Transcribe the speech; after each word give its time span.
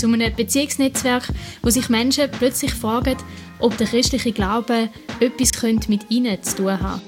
Zu 0.00 0.06
einem 0.06 0.34
Beziehungsnetzwerk, 0.34 1.28
wo 1.60 1.68
sich 1.68 1.90
Menschen 1.90 2.30
plötzlich 2.30 2.72
fragen, 2.72 3.18
ob 3.58 3.76
der 3.76 3.86
christliche 3.86 4.32
Glaube 4.32 4.88
etwas 5.20 5.52
mit 5.88 6.10
ihnen 6.10 6.42
zu 6.42 6.56
tun 6.56 6.80
hat. 6.80 7.02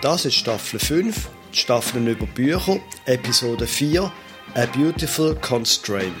Das 0.00 0.26
ist 0.26 0.36
Staffel 0.36 0.78
5, 0.78 1.28
Staffeln 1.50 2.06
über 2.06 2.26
Bücher, 2.26 2.78
Episode 3.06 3.66
4, 3.66 4.12
A 4.54 4.66
Beautiful 4.66 5.34
Constraint. 5.34 6.14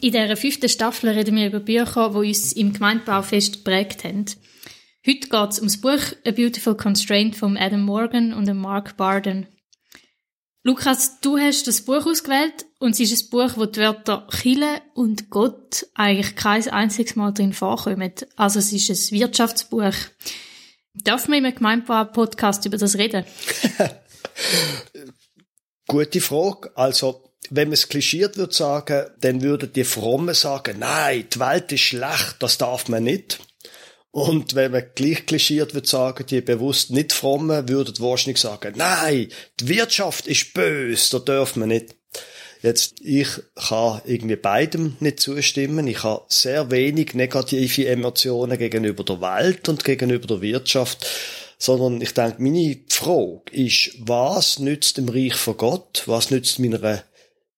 In 0.00 0.12
dieser 0.12 0.36
fünften 0.38 0.70
Staffel 0.70 1.10
reden 1.10 1.36
wir 1.36 1.48
über 1.48 1.60
Bücher, 1.60 2.12
die 2.14 2.28
uns 2.28 2.54
im 2.54 2.72
Gemeindebau 2.72 3.20
fest 3.20 3.56
geprägt 3.56 4.04
haben. 4.04 4.24
Heute 5.06 5.28
geht 5.28 5.50
es 5.50 5.60
um 5.60 5.68
das 5.68 5.76
Buch 5.76 6.16
A 6.26 6.32
Beautiful 6.32 6.76
Constraint 6.76 7.36
von 7.36 7.56
Adam 7.56 7.82
Morgan 7.82 8.32
und 8.32 8.52
Mark 8.56 8.96
Barden. 8.96 9.46
Lukas, 10.64 11.20
du 11.20 11.38
hast 11.38 11.68
das 11.68 11.82
Buch 11.82 12.04
ausgewählt 12.06 12.66
und 12.80 12.90
es 12.90 13.12
ist 13.12 13.26
ein 13.26 13.30
Buch, 13.30 13.52
wo 13.54 13.66
die 13.66 13.78
Wörter 13.78 14.26
Chile 14.32 14.82
und 14.94 15.30
Gott 15.30 15.86
eigentlich 15.94 16.34
kein 16.34 16.68
einziges 16.70 17.14
Mal 17.14 17.32
drin 17.32 17.52
vorkommen. 17.52 18.10
Also 18.34 18.58
es 18.58 18.72
ist 18.72 18.90
ein 18.90 19.20
Wirtschaftsbuch. 19.20 19.94
Darf 20.92 21.28
man 21.28 21.44
im 21.44 21.54
Gemeindebau-Podcast 21.54 22.66
über 22.66 22.76
das 22.76 22.96
reden? 22.96 23.24
Gute 25.86 26.20
Frage. 26.20 26.76
Also 26.76 27.32
wenn 27.50 27.68
man 27.68 27.74
es 27.74 27.88
klischiert 27.88 28.38
würde 28.38 28.54
sagen, 28.54 29.06
dann 29.20 29.40
würden 29.40 29.72
die 29.72 29.84
Frommen 29.84 30.34
sagen, 30.34 30.80
nein, 30.80 31.26
die 31.32 31.38
Welt 31.38 31.70
ist 31.70 31.82
schlecht, 31.82 32.38
das 32.40 32.58
darf 32.58 32.88
man 32.88 33.04
nicht. 33.04 33.38
Und 34.16 34.54
wenn 34.54 34.72
man 34.72 34.82
gleich 34.94 35.26
klischiert 35.26 35.74
würde 35.74 35.86
sagen, 35.86 36.24
die 36.24 36.40
bewusst 36.40 36.90
nicht 36.90 37.12
Frommen 37.12 37.68
würden 37.68 37.98
wahrscheinlich 37.98 38.40
sagen, 38.40 38.72
nein, 38.74 39.28
die 39.60 39.68
Wirtschaft 39.68 40.26
ist 40.26 40.54
böse, 40.54 41.18
da 41.20 41.34
darf 41.34 41.54
man 41.54 41.68
nicht. 41.68 41.94
Jetzt, 42.62 42.94
ich 43.02 43.28
kann 43.56 44.00
irgendwie 44.06 44.36
beidem 44.36 44.96
nicht 45.00 45.20
zustimmen. 45.20 45.86
Ich 45.86 46.02
habe 46.02 46.24
sehr 46.30 46.70
wenig 46.70 47.12
negative 47.12 47.88
Emotionen 47.88 48.56
gegenüber 48.56 49.04
der 49.04 49.20
Welt 49.20 49.68
und 49.68 49.84
gegenüber 49.84 50.26
der 50.26 50.40
Wirtschaft 50.40 51.06
sondern 51.58 52.00
ich 52.00 52.14
denke, 52.14 52.42
meine 52.42 52.78
Frage 52.88 53.50
ist, 53.52 53.96
was 53.98 54.58
nützt 54.58 54.96
dem 54.96 55.10
Reich 55.10 55.34
von 55.34 55.58
Gott? 55.58 56.04
Was 56.06 56.30
nützt 56.30 56.58
meiner 56.58 57.02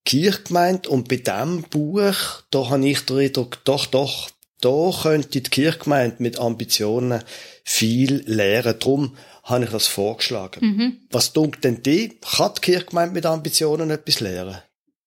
Kirchgemeinde 0.04 0.88
und 0.88 1.08
bei 1.08 1.16
diesem 1.16 1.62
Buch, 1.62 2.14
da 2.50 2.70
habe 2.70 2.88
ich 2.88 3.04
den 3.04 3.18
Eindruck, 3.18 3.58
doch, 3.64 3.86
doch, 3.86 4.30
da 4.60 4.90
könnte 5.02 5.40
die 5.40 5.50
Kirchgemeinde 5.50 6.16
mit 6.20 6.38
Ambitionen 6.38 7.22
viel 7.64 8.22
lernen. 8.26 8.74
Darum 8.78 9.16
habe 9.44 9.64
ich 9.64 9.70
das 9.70 9.86
vorgeschlagen. 9.86 10.66
Mhm. 10.66 11.00
Was 11.10 11.32
dunkt 11.32 11.64
denn 11.64 11.82
die? 11.82 12.18
Kann 12.20 12.52
die 12.56 12.60
Kirchgemeinde 12.60 13.14
mit 13.14 13.26
Ambitionen 13.26 13.90
etwas 13.90 14.20
lernen? 14.20 14.58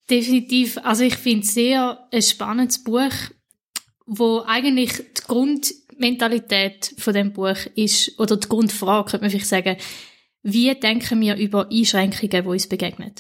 Definitiv. 0.10 0.78
Also 0.84 1.04
ich 1.04 1.16
finde 1.16 1.46
es 1.46 1.54
sehr 1.54 2.08
ein 2.12 2.22
spannendes 2.22 2.84
Buch, 2.84 3.14
wo 4.06 4.44
eigentlich 4.46 4.94
die 4.98 5.22
Grundmentalität 5.26 6.96
von 6.98 7.14
dem 7.14 7.34
Buch 7.34 7.58
ist, 7.76 8.20
oder 8.20 8.38
die 8.38 8.48
Grundfrage, 8.48 9.12
könnte 9.12 9.24
man 9.24 9.32
vielleicht 9.32 9.48
sagen, 9.48 9.78
wie 10.44 10.74
denken 10.74 11.22
wir 11.22 11.36
über 11.36 11.70
Einschränkungen, 11.72 12.44
die 12.44 12.50
uns 12.50 12.68
begegnen? 12.68 13.14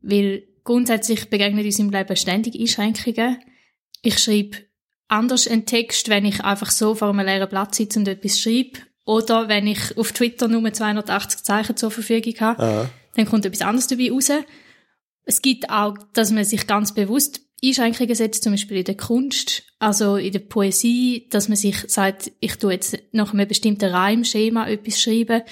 Weil 0.00 0.44
Grundsätzlich 0.64 1.28
begegnen 1.28 1.64
uns 1.64 1.78
im 1.78 1.90
Leben 1.90 2.16
ständig 2.16 2.58
Einschränkungen. 2.58 3.38
Ich 4.02 4.18
schreibe 4.18 4.56
anders 5.08 5.48
Text, 5.66 6.08
wenn 6.08 6.24
ich 6.24 6.42
einfach 6.44 6.70
so 6.70 6.94
vor 6.94 7.10
einem 7.10 7.26
leeren 7.26 7.48
Blatt 7.48 7.74
sitze 7.74 7.98
und 7.98 8.08
etwas 8.08 8.40
schreibe. 8.40 8.80
Oder 9.06 9.48
wenn 9.48 9.66
ich 9.66 9.96
auf 9.98 10.12
Twitter 10.12 10.48
nur 10.48 10.72
280 10.72 11.42
Zeichen 11.42 11.76
zur 11.76 11.90
Verfügung 11.90 12.34
habe. 12.40 12.62
Aha. 12.62 12.90
Dann 13.16 13.26
kommt 13.26 13.44
etwas 13.44 13.60
anderes 13.60 13.86
dabei 13.86 14.10
raus. 14.10 14.30
Es 15.26 15.42
gibt 15.42 15.70
auch, 15.70 15.96
dass 16.14 16.30
man 16.30 16.44
sich 16.44 16.66
ganz 16.66 16.94
bewusst 16.94 17.40
Einschränkungen 17.64 18.14
setzt, 18.14 18.44
zum 18.44 18.52
Beispiel 18.52 18.78
in 18.78 18.84
der 18.84 18.96
Kunst, 18.96 19.62
also 19.78 20.16
in 20.16 20.32
der 20.32 20.40
Poesie, 20.40 21.28
dass 21.30 21.48
man 21.48 21.56
sich 21.56 21.76
sagt, 21.88 22.30
ich 22.40 22.56
tue 22.56 22.72
jetzt 22.72 22.98
nach 23.12 23.32
einem 23.32 23.48
bestimmten 23.48 23.90
Reimschema 23.90 24.68
etwas 24.68 25.00
schreiben 25.00 25.42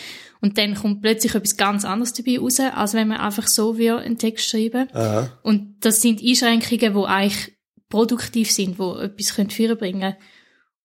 und 0.41 0.59
dann 0.59 0.75
kommt 0.75 1.01
plötzlich 1.01 1.35
etwas 1.35 1.57
ganz 1.57 1.85
anderes 1.85 2.13
dabei 2.13 2.39
raus, 2.39 2.61
als 2.61 2.95
wenn 2.95 3.09
man 3.09 3.19
einfach 3.19 3.47
so 3.47 3.79
wie 3.79 3.91
einen 3.91 4.19
Text 4.19 4.49
schreiben. 4.49 4.89
Aha. 4.93 5.39
Und 5.43 5.77
das 5.81 6.03
sind 6.03 6.23
Einschränkungen, 6.23 6.95
die 6.95 7.07
eigentlich 7.07 7.53
produktiv 7.93 8.51
sind, 8.51 8.79
die 8.79 9.03
etwas 9.05 9.31
führen 9.53 9.77
bringen 9.77 10.17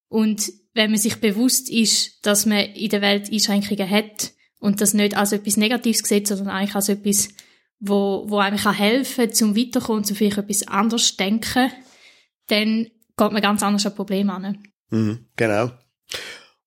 Und 0.10 0.52
wenn 0.74 0.92
man 0.92 1.00
sich 1.00 1.16
bewusst 1.22 1.70
ist, 1.70 2.26
dass 2.26 2.46
man 2.46 2.60
in 2.60 2.90
der 2.90 3.02
Welt 3.02 3.32
Einschränkungen 3.32 3.90
hat 3.90 4.34
und 4.60 4.82
das 4.82 4.94
nicht 4.94 5.16
als 5.16 5.32
etwas 5.32 5.56
Negatives 5.56 6.08
sieht, 6.08 6.28
sondern 6.28 6.50
eigentlich 6.50 6.76
als 6.76 6.90
etwas, 6.90 7.30
wo, 7.80 8.26
wo 8.28 8.40
einem 8.40 8.58
kann 8.58 8.76
helfen 8.76 9.34
zum 9.34 9.56
Weiterkommen, 9.56 10.04
zum 10.04 10.18
vielleicht 10.18 10.38
etwas 10.38 10.68
anderes 10.68 11.16
denken, 11.16 11.72
dann 12.48 12.84
geht 13.18 13.32
man 13.32 13.42
ganz 13.42 13.64
anders 13.64 13.86
an 13.86 13.96
Probleme 13.96 14.34
an. 14.34 14.64
Mhm, 14.90 15.28
genau. 15.38 15.72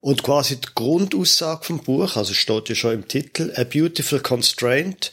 Und 0.01 0.23
quasi 0.23 0.57
die 0.57 0.69
Grundaussage 0.75 1.65
vom 1.65 1.81
Buch, 1.81 2.17
also 2.17 2.33
steht 2.33 2.71
ja 2.71 2.75
schon 2.75 2.95
im 2.95 3.09
Titel, 3.09 3.53
A 3.57 3.65
Beautiful 3.65 4.21
Constraint. 4.21 5.13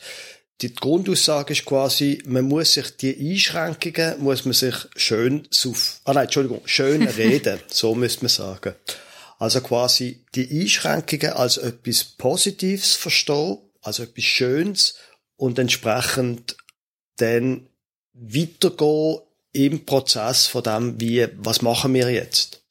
Die 0.61 0.73
Grundaussage 0.73 1.53
ist 1.53 1.65
quasi, 1.65 2.23
man 2.25 2.45
muss 2.45 2.73
sich 2.73 2.97
die 2.97 3.31
Einschränkungen, 3.31 4.23
muss 4.23 4.43
man 4.43 4.53
sich 4.53 4.75
schön 4.95 5.47
suf, 5.51 6.01
ah 6.03 6.13
nein, 6.13 6.23
Entschuldigung, 6.23 6.61
schön 6.65 7.03
reden, 7.07 7.59
so 7.67 7.93
müsste 7.93 8.23
man 8.23 8.29
sagen. 8.29 8.73
Also 9.37 9.61
quasi 9.61 10.25
die 10.33 10.61
Einschränkungen 10.61 11.33
als 11.33 11.57
etwas 11.57 12.03
Positives 12.03 12.95
verstehen, 12.95 13.59
als 13.81 13.99
etwas 13.99 14.23
Schönes 14.23 14.95
und 15.35 15.59
entsprechend 15.59 16.57
dann 17.17 17.67
weitergehen 18.13 19.19
im 19.53 19.85
Prozess 19.85 20.47
von 20.47 20.63
dem, 20.63 20.99
wie, 20.99 21.27
was 21.37 21.61
machen 21.61 21.93
wir 21.93 22.09
jetzt? 22.09 22.63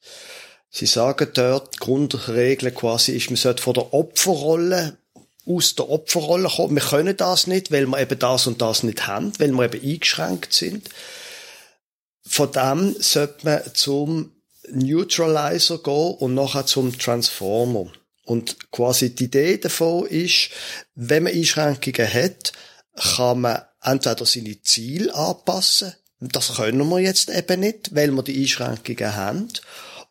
Sie 0.69 0.85
sagen 0.85 1.29
dort, 1.33 1.75
die 1.75 1.79
Grundregel 1.79 2.71
quasi 2.71 3.13
ist, 3.13 3.29
man 3.29 3.37
sollte 3.37 3.63
von 3.63 3.73
der 3.73 3.93
Opferrolle 3.93 4.97
aus 5.47 5.75
der 5.75 5.89
Opferrolle 5.89 6.49
kommen. 6.49 6.75
Wir 6.75 6.83
können 6.83 7.17
das 7.17 7.47
nicht, 7.47 7.71
weil 7.71 7.85
wir 7.87 7.99
eben 7.99 8.19
das 8.19 8.47
und 8.47 8.61
das 8.61 8.83
nicht 8.83 9.07
haben, 9.07 9.31
weil 9.39 9.51
wir 9.51 9.65
eben 9.65 9.83
eingeschränkt 9.83 10.53
sind. 10.53 10.89
Von 12.25 12.51
dem 12.51 12.95
sollte 12.99 13.45
man 13.45 13.61
zum 13.73 14.31
Neutralizer 14.69 15.77
gehen 15.79 16.15
und 16.15 16.33
nachher 16.33 16.65
zum 16.65 16.97
Transformer. 16.97 17.91
Und 18.25 18.71
quasi 18.71 19.15
die 19.15 19.25
Idee 19.25 19.57
davon 19.57 20.05
ist, 20.05 20.49
wenn 20.95 21.23
man 21.23 21.33
Einschränkungen 21.33 22.13
hat, 22.13 22.51
kann 22.95 23.41
man 23.41 23.61
entweder 23.81 24.25
seine 24.25 24.61
Ziele 24.61 25.15
anpassen. 25.15 25.93
Das 26.19 26.55
können 26.55 26.89
wir 26.89 26.99
jetzt 26.99 27.29
eben 27.29 27.61
nicht, 27.61 27.95
weil 27.95 28.11
wir 28.11 28.23
die 28.23 28.41
Einschränkungen 28.41 29.15
haben. 29.15 29.47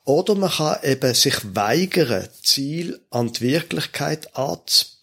Oder 0.04 0.34
man 0.36 0.50
kann 0.50 0.78
eben 0.84 1.12
sich 1.14 1.36
weigern, 1.54 2.28
Ziel 2.42 3.00
an 3.10 3.32
die 3.32 3.40
Wirklichkeit 3.40 4.34
anzupassen. 4.36 4.95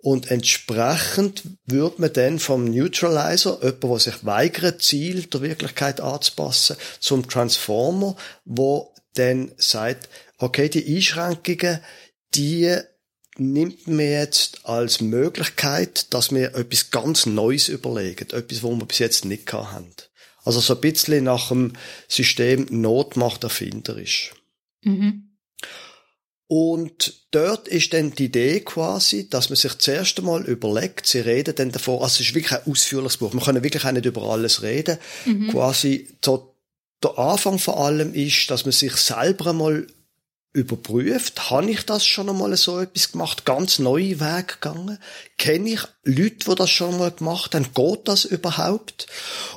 Und 0.00 0.30
entsprechend 0.30 1.42
wird 1.66 1.98
man 1.98 2.12
dann 2.12 2.38
vom 2.38 2.64
Neutralizer, 2.66 3.58
jemand, 3.62 3.82
der 3.82 3.98
sich 3.98 4.24
weigert, 4.24 4.82
Ziel 4.82 5.24
der 5.24 5.42
Wirklichkeit 5.42 6.00
anzupassen, 6.00 6.76
zum 7.00 7.28
Transformer, 7.28 8.16
wo 8.44 8.94
dann 9.14 9.52
sagt, 9.56 10.08
okay, 10.38 10.68
die 10.68 10.96
Einschränkungen, 10.96 11.80
die 12.34 12.76
nimmt 13.36 13.86
man 13.88 14.00
jetzt 14.00 14.60
als 14.64 15.00
Möglichkeit, 15.00 16.12
dass 16.14 16.32
wir 16.32 16.54
etwas 16.54 16.90
ganz 16.90 17.26
Neues 17.26 17.68
überlegen, 17.68 18.28
etwas, 18.30 18.62
wo 18.62 18.74
wir 18.74 18.86
bis 18.86 18.98
jetzt 19.00 19.24
nicht 19.24 19.52
haben. 19.52 19.92
Also 20.44 20.60
so 20.60 20.74
ein 20.74 20.80
bisschen 20.80 21.24
nach 21.24 21.48
dem 21.48 21.72
System 22.08 22.66
Not 22.70 23.16
macht 23.16 23.44
erfinderisch. 23.44 24.32
Mhm. 24.82 25.27
Und 26.48 27.26
dort 27.30 27.68
ist 27.68 27.92
dann 27.92 28.12
die 28.12 28.24
Idee 28.24 28.60
quasi, 28.60 29.28
dass 29.28 29.50
man 29.50 29.56
sich 29.56 29.76
zuerst 29.78 30.18
einmal 30.18 30.44
überlegt, 30.46 31.06
sie 31.06 31.20
reden 31.20 31.54
dann 31.54 31.72
davor, 31.72 32.02
also 32.02 32.14
es 32.14 32.28
ist 32.28 32.34
wirklich 32.34 32.58
ein 32.58 32.72
ausführliches 32.72 33.18
Buch, 33.18 33.34
man 33.34 33.44
kann 33.44 33.62
wirklich 33.62 33.84
auch 33.84 33.92
nicht 33.92 34.06
über 34.06 34.22
alles 34.22 34.62
reden, 34.62 34.96
mhm. 35.26 35.50
quasi 35.50 36.08
so, 36.24 36.54
der 37.02 37.18
Anfang 37.18 37.58
vor 37.58 37.78
allem 37.84 38.14
ist, 38.14 38.50
dass 38.50 38.64
man 38.64 38.72
sich 38.72 38.96
selber 38.96 39.50
einmal 39.50 39.86
überprüft, 40.54 41.50
habe 41.50 41.70
ich 41.70 41.84
das 41.84 42.06
schon 42.06 42.30
einmal 42.30 42.56
so 42.56 42.80
etwas 42.80 43.12
gemacht, 43.12 43.44
ganz 43.44 43.78
neue 43.78 44.18
Wege 44.18 44.54
gegangen, 44.54 44.98
kenne 45.36 45.68
ich 45.68 45.82
Leute, 46.04 46.50
die 46.50 46.54
das 46.54 46.70
schon 46.70 46.94
einmal 46.94 47.10
gemacht 47.10 47.54
haben, 47.54 47.68
geht 47.74 48.08
das 48.08 48.24
überhaupt? 48.24 49.06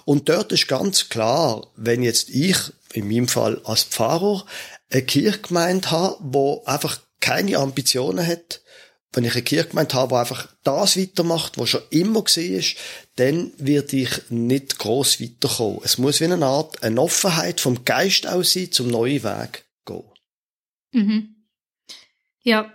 Und 0.04 0.28
dort 0.28 0.52
ist 0.52 0.68
ganz 0.68 1.08
klar, 1.08 1.68
wenn 1.78 2.04
jetzt 2.04 2.30
ich, 2.30 2.58
in 2.92 3.08
meinem 3.08 3.30
Fall 3.30 3.62
als 3.64 3.84
Pfarrer, 3.84 4.46
eine 4.92 5.02
Kirchgemeinde 5.02 5.92
habe, 5.92 6.18
wo 6.20 6.64
einfach 6.66 7.00
keine 7.20 7.58
Ambitionen 7.58 8.26
hat, 8.26 8.62
wenn 9.14 9.26
ich 9.26 9.34
eine 9.34 9.44
Kirchgemeinde 9.44 9.94
habe, 9.94 10.10
die 10.10 10.20
einfach 10.20 10.48
das 10.64 10.98
weitermacht, 10.98 11.58
was 11.58 11.70
schon 11.70 11.82
immer 11.90 12.22
war, 12.22 12.64
dann 13.16 13.52
werde 13.58 13.98
ich 13.98 14.10
nicht 14.30 14.78
gross 14.78 15.20
weiterkommen. 15.22 15.82
Es 15.84 15.98
muss 15.98 16.22
wie 16.22 16.26
eine 16.26 16.46
Art, 16.46 16.82
eine 16.82 17.02
Offenheit 17.02 17.60
vom 17.60 17.84
Geist 17.84 18.26
aus 18.26 18.54
sein, 18.54 18.72
zum 18.72 18.88
neuen 18.88 19.24
Weg 19.24 19.66
gehen. 19.86 20.04
Mhm. 20.94 21.36
Ja, 22.42 22.74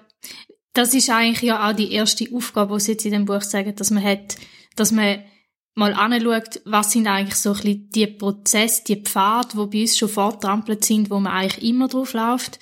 das 0.75 0.93
ist 0.93 1.09
eigentlich 1.09 1.43
ja 1.43 1.69
auch 1.69 1.75
die 1.75 1.93
erste 1.93 2.27
Aufgabe, 2.35 2.77
die 2.77 2.81
Sie 2.85 2.93
jetzt 2.93 3.07
in 3.07 3.13
dem 3.13 3.25
Buch 3.25 3.43
sagen, 3.43 3.75
dass 3.75 3.91
man 3.91 4.05
hat, 4.05 4.37
dass 4.77 4.93
man 4.93 5.25
mal 5.77 5.93
anschaut, 5.93 6.63
was 6.65 6.91
sind 6.91 7.07
eigentlich 7.07 7.37
so 7.37 7.51
ein 7.51 7.57
bisschen 7.57 7.91
die 7.91 8.07
Prozesse, 8.07 8.83
die 8.89 9.03
Pfade, 9.03 9.49
die 9.53 9.67
bei 9.67 9.81
uns 9.83 9.97
schon 9.97 10.09
vortrampelt 10.09 10.85
sind, 10.85 11.11
wo 11.11 11.21
man 11.21 11.33
eigentlich 11.33 11.69
immer 11.69 11.87
drauf 11.87 12.15
läuft 12.15 12.59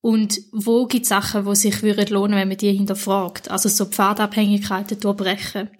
und 0.00 0.40
wo 0.52 0.86
gibt 0.86 1.02
es 1.02 1.08
Sachen, 1.08 1.44
die 1.44 1.56
sich 1.56 1.82
würden 1.82 2.08
lohnen, 2.08 2.38
wenn 2.38 2.48
man 2.48 2.56
die 2.56 2.72
hinterfragt? 2.72 3.50
Also 3.50 3.68
so 3.68 3.84
Pfadabhängigkeiten 3.86 4.98
durchbrechen. 5.00 5.70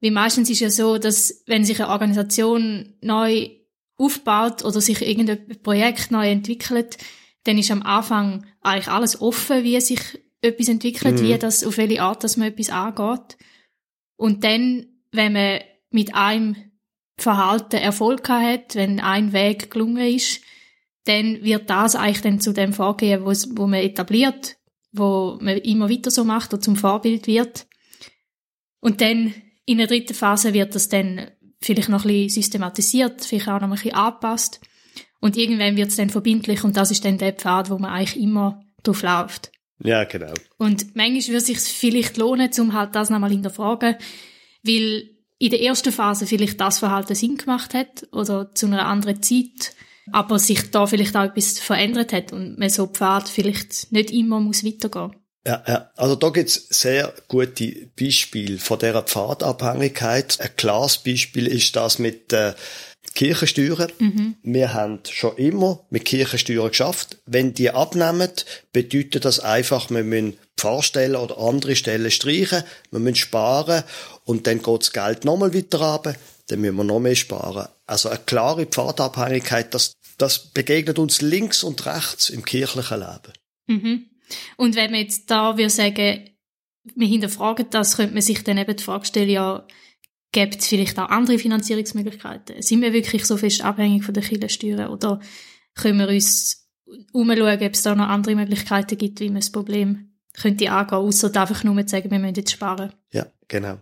Wie 0.00 0.10
meistens 0.10 0.48
ist 0.48 0.60
ja 0.60 0.70
so, 0.70 0.96
dass 0.96 1.42
wenn 1.46 1.64
sich 1.64 1.80
eine 1.82 1.90
Organisation 1.90 2.94
neu 3.02 3.50
aufbaut 3.98 4.64
oder 4.64 4.80
sich 4.80 5.02
irgendein 5.02 5.60
Projekt 5.62 6.10
neu 6.10 6.30
entwickelt, 6.30 6.96
dann 7.44 7.58
ist 7.58 7.70
am 7.70 7.82
Anfang 7.82 8.46
eigentlich 8.62 8.88
alles 8.88 9.20
offen, 9.20 9.64
wie 9.64 9.78
sich 9.82 10.00
etwas 10.40 10.68
entwickelt, 10.68 11.20
mhm. 11.20 11.24
wie 11.24 11.38
das, 11.38 11.62
auf 11.64 11.76
welche 11.76 12.02
Art, 12.02 12.24
dass 12.24 12.38
man 12.38 12.48
etwas 12.48 12.70
angeht. 12.70 13.36
Und 14.16 14.44
dann, 14.44 14.86
wenn 15.12 15.34
man 15.34 15.60
mit 15.90 16.14
einem 16.14 16.56
Verhalten 17.18 17.76
Erfolg 17.76 18.28
hat, 18.28 18.74
wenn 18.74 19.00
ein 19.00 19.32
Weg 19.32 19.70
gelungen 19.70 20.14
ist, 20.14 20.40
dann 21.04 21.42
wird 21.42 21.68
das 21.68 21.96
eigentlich 21.96 22.22
dann 22.22 22.40
zu 22.40 22.52
dem 22.52 22.72
Vorgehen, 22.72 23.24
wo, 23.24 23.30
wo 23.30 23.66
man 23.66 23.80
etabliert, 23.80 24.56
wo 24.92 25.38
man 25.40 25.58
immer 25.58 25.90
weiter 25.90 26.10
so 26.10 26.24
macht 26.24 26.54
und 26.54 26.62
zum 26.62 26.76
Vorbild 26.76 27.26
wird. 27.26 27.66
Und 28.80 29.00
dann 29.00 29.34
in 29.66 29.78
der 29.78 29.86
dritten 29.86 30.14
Phase 30.14 30.54
wird 30.54 30.74
das 30.74 30.88
dann 30.88 31.30
vielleicht 31.60 31.88
noch 31.88 32.04
ein 32.04 32.08
bisschen 32.08 32.42
systematisiert, 32.42 33.24
vielleicht 33.24 33.48
auch 33.48 33.60
noch 33.60 33.68
ein 33.68 33.70
bisschen 33.70 33.94
angepasst. 33.94 34.60
Und 35.20 35.36
irgendwann 35.36 35.76
wird 35.76 35.88
es 35.88 35.96
dann 35.96 36.10
verbindlich 36.10 36.64
und 36.64 36.76
das 36.76 36.90
ist 36.90 37.04
dann 37.04 37.18
der 37.18 37.34
Pfad, 37.34 37.70
wo 37.70 37.78
man 37.78 37.92
eigentlich 37.92 38.22
immer 38.22 38.62
drauf 38.82 39.02
läuft. 39.02 39.52
Ja, 39.82 40.04
genau. 40.04 40.32
Und 40.56 40.96
manchmal 40.96 41.26
würde 41.26 41.36
es 41.36 41.46
sich 41.46 41.58
vielleicht 41.58 42.16
lohnen, 42.16 42.50
um 42.58 42.72
halt 42.72 42.94
das 42.94 43.10
nochmal 43.10 43.30
hinterfragen, 43.30 43.96
weil 44.62 45.10
in 45.40 45.50
der 45.50 45.60
ersten 45.60 45.90
Phase 45.90 46.26
vielleicht 46.26 46.60
das 46.60 46.78
Verhalten 46.78 47.16
Sinn 47.16 47.36
gemacht 47.36 47.74
hat 47.74 48.06
oder 48.12 48.54
zu 48.54 48.66
einer 48.66 48.86
anderen 48.86 49.20
Zeit 49.20 49.74
aber 50.12 50.38
sich 50.38 50.70
da 50.70 50.86
vielleicht 50.86 51.16
auch 51.16 51.24
etwas 51.24 51.58
verändert 51.58 52.12
hat 52.12 52.32
und 52.32 52.58
man 52.58 52.70
so 52.70 52.86
Pfad 52.86 53.28
vielleicht 53.28 53.92
nicht 53.92 54.10
immer 54.10 54.40
muss 54.40 54.64
weitergehen. 54.64 55.16
Ja, 55.46 55.62
ja, 55.66 55.90
also 55.96 56.16
da 56.16 56.28
gibt's 56.28 56.66
sehr 56.68 57.14
gute 57.28 57.90
Beispiele 57.98 58.58
von 58.58 58.78
dieser 58.78 59.02
Pfadabhängigkeit. 59.02 60.38
Ein 60.38 60.56
klares 60.56 60.98
Beispiel 60.98 61.46
ist 61.46 61.74
das 61.76 61.98
mit 61.98 62.32
äh, 62.34 62.52
Kirchensteuern. 63.14 63.92
Mhm. 63.98 64.36
Wir 64.42 64.72
haben 64.72 65.00
schon 65.10 65.36
immer 65.36 65.84
mit 65.90 66.04
Kirchensteuern 66.04 66.68
geschafft. 66.68 67.18
Wenn 67.26 67.54
die 67.54 67.70
abnehmen, 67.70 68.30
bedeutet 68.72 69.24
das 69.24 69.40
einfach, 69.40 69.90
wir 69.90 70.04
müssen 70.04 70.38
Pfarrstellen 70.56 71.16
oder 71.16 71.38
andere 71.38 71.76
Stellen 71.76 72.10
streichen, 72.10 72.62
wir 72.90 73.00
müssen 73.00 73.16
sparen 73.16 73.84
und 74.24 74.46
dann 74.46 74.62
geht 74.62 74.80
das 74.80 74.92
Geld 74.92 75.24
nochmal 75.24 75.54
weiter 75.54 75.78
runter, 75.78 76.14
dann 76.48 76.60
müssen 76.60 76.76
wir 76.76 76.84
noch 76.84 77.00
mehr 77.00 77.16
sparen. 77.16 77.68
Also 77.86 78.08
eine 78.08 78.20
klare 78.24 78.66
Pfadabhängigkeit, 78.66 79.74
das 79.74 79.94
das 80.20 80.50
begegnet 80.50 80.98
uns 80.98 81.22
links 81.22 81.62
und 81.62 81.86
rechts 81.86 82.28
im 82.28 82.44
kirchlichen 82.44 83.00
Leben. 83.00 83.32
Mhm. 83.66 84.06
Und 84.56 84.76
wenn 84.76 84.90
man 84.90 85.00
jetzt 85.00 85.30
da 85.30 85.56
wir 85.56 85.70
sagen, 85.70 86.30
wir 86.94 87.08
hinterfragen 87.08 87.66
das, 87.70 87.96
könnte 87.96 88.14
man 88.14 88.22
sich 88.22 88.44
dann 88.44 88.58
eben 88.58 88.76
die 88.76 88.82
Frage 88.82 89.06
stellen, 89.06 89.30
ja, 89.30 89.66
gibt 90.32 90.60
es 90.60 90.68
vielleicht 90.68 90.98
auch 90.98 91.08
andere 91.08 91.38
Finanzierungsmöglichkeiten? 91.38 92.62
Sind 92.62 92.82
wir 92.82 92.92
wirklich 92.92 93.24
so 93.24 93.36
fest 93.36 93.62
abhängig 93.62 94.04
von 94.04 94.14
der 94.14 94.22
Kirchensteuern 94.22 94.88
oder 94.88 95.20
können 95.74 95.98
wir 95.98 96.08
uns 96.08 96.68
umschauen, 97.12 97.62
ob 97.62 97.74
es 97.74 97.82
da 97.82 97.94
noch 97.94 98.08
andere 98.08 98.34
Möglichkeiten 98.34 98.98
gibt, 98.98 99.20
wie 99.20 99.28
man 99.28 99.40
das 99.40 99.50
Problem 99.50 100.10
könnte 100.34 100.70
angehen, 100.70 100.98
außer 100.98 101.34
einfach 101.34 101.64
nur 101.64 101.86
zu 101.86 101.90
sagen, 101.90 102.10
wir 102.10 102.18
müssen 102.18 102.36
jetzt 102.36 102.52
sparen? 102.52 102.92
Ja, 103.12 103.26
genau. 103.48 103.78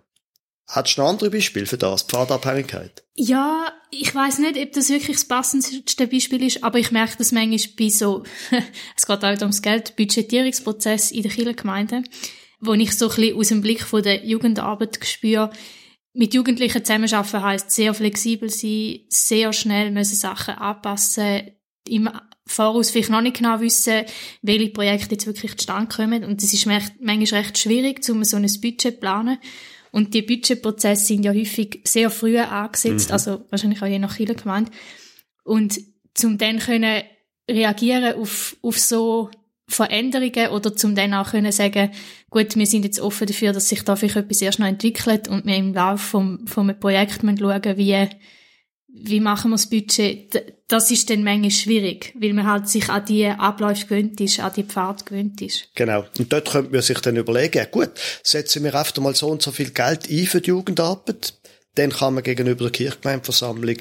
Hattest 0.67 0.99
du 0.99 1.03
noch 1.03 1.09
andere 1.09 1.31
Beispiele 1.31 1.65
für 1.65 1.79
das, 1.79 2.03
Pfadabhängigkeit? 2.03 3.03
Ja, 3.15 3.73
ich 3.91 4.15
weiß 4.15 4.39
nicht, 4.41 4.59
ob 4.59 4.73
das 4.73 4.91
wirklich 4.91 5.17
das 5.17 5.27
passendste 5.27 6.07
Beispiel 6.07 6.43
ist, 6.43 6.63
aber 6.63 6.79
ich 6.79 6.91
merke 6.91 7.17
das 7.17 7.33
manchmal 7.33 7.75
bei 7.79 7.89
so, 7.89 8.25
es 8.97 9.07
geht 9.07 9.25
auch 9.25 9.41
ums 9.41 9.63
Geld, 9.63 9.97
Budgetierungsprozess 9.97 11.11
in 11.11 11.23
der 11.23 11.33
Kirchengemeinde, 11.33 12.03
wo 12.61 12.75
ich 12.75 12.95
so 12.95 13.09
ein 13.09 13.17
bisschen 13.17 13.39
aus 13.39 13.49
dem 13.49 13.63
Blick 13.63 13.83
von 13.83 14.03
der 14.03 14.27
Jugendarbeit 14.27 14.99
spüre, 15.07 15.51
mit 16.19 16.35
Jugendlichen 16.35 16.85
zusammenarbeiten 16.85 17.43
heisst 17.45 17.71
sehr 17.71 17.95
flexibel 17.95 18.51
sein, 18.51 19.01
sehr 19.09 19.53
schnell 19.53 19.93
müssen 19.93 20.17
Sachen 20.17 20.55
anpassen, 20.55 21.53
im 21.87 22.11
Voraus 22.45 22.91
vielleicht 22.91 23.11
noch 23.11 23.21
nicht 23.21 23.37
genau 23.37 23.61
wissen, 23.61 24.03
welche 24.43 24.71
Projekte 24.71 25.13
jetzt 25.13 25.29
wirklich 25.29 25.57
zustande 25.57 25.95
kommen. 25.95 26.25
Und 26.25 26.43
es 26.43 26.53
ist 26.53 26.67
manchmal 26.67 27.41
recht 27.41 27.57
schwierig, 27.57 28.09
um 28.11 28.25
so 28.25 28.37
ein 28.37 28.43
Budget 28.61 28.81
zu 28.81 28.93
planen. 28.93 29.39
Und 29.93 30.13
die 30.13 30.23
Budgetprozesse 30.23 31.07
sind 31.07 31.25
ja 31.25 31.33
häufig 31.33 31.83
sehr 31.85 32.11
früh 32.11 32.37
angesetzt, 32.37 33.11
mhm. 33.11 33.13
also 33.13 33.45
wahrscheinlich 33.51 33.81
auch 33.81 33.87
je 33.87 34.01
nach 34.01 34.17
Kirche 34.17 34.35
gemeint. 34.35 34.73
Und 35.45 35.81
zum 36.15 36.37
dann 36.37 36.59
können 36.59 37.05
reagieren 37.49 38.15
auf, 38.15 38.57
auf 38.61 38.77
so 38.79 39.31
Veränderungen 39.69 40.49
oder 40.49 40.75
zum 40.75 40.95
dann 40.95 41.15
auch 41.15 41.31
können 41.31 41.53
sagen, 41.53 41.91
gut, 42.31 42.57
wir 42.57 42.67
sind 42.67 42.85
jetzt 42.85 43.01
offen 43.01 43.27
dafür, 43.27 43.53
dass 43.53 43.69
sich 43.69 43.83
da 43.83 43.97
vielleicht 43.97 44.17
etwas 44.17 44.41
erst 44.41 44.59
noch 44.59 44.67
entwickelt 44.67 45.29
und 45.29 45.45
wir 45.45 45.57
im 45.57 45.75
Laufe 45.75 46.05
vom, 46.05 46.47
vom 46.47 46.73
Projekt 46.81 47.21
schauen, 47.23 47.77
wie, 47.77 48.09
wie 48.89 49.21
machen 49.21 49.51
wir 49.51 49.57
das 49.57 49.69
Budget, 49.69 50.57
das 50.69 50.91
ist 50.91 51.11
dann 51.11 51.23
manchmal 51.23 51.51
schwierig, 51.51 52.15
weil 52.19 52.33
man 52.33 52.47
halt 52.47 52.69
sich 52.69 52.89
an 52.89 53.05
die 53.05 53.27
Abläufe 53.27 53.87
gewöhnt 53.87 54.21
ist, 54.21 54.41
an 54.41 54.53
die 54.57 54.65
Pfad 54.65 55.05
gewöhnt 55.05 55.41
ist. 55.43 55.69
Genau. 55.75 56.07
Und 56.19 56.33
dort 56.33 56.51
könnte 56.51 56.73
man 56.73 56.83
sich 56.83 56.99
dann 57.01 57.17
überlegen, 57.17 57.67
gut, 57.71 57.91
setzen 58.23 58.65
wir 58.65 58.75
einfach 58.75 58.97
mal 58.99 59.15
so 59.15 59.29
und 59.29 59.43
so 59.43 59.51
viel 59.51 59.71
Geld 59.71 60.11
ein 60.11 60.27
für 60.27 60.41
die 60.41 60.49
Jugendarbeit, 60.49 61.35
dann 61.75 61.91
kann 61.91 62.15
man 62.15 62.23
gegenüber 62.23 62.65
der 62.65 62.73
Kirchgemeindeversammlung 62.73 63.77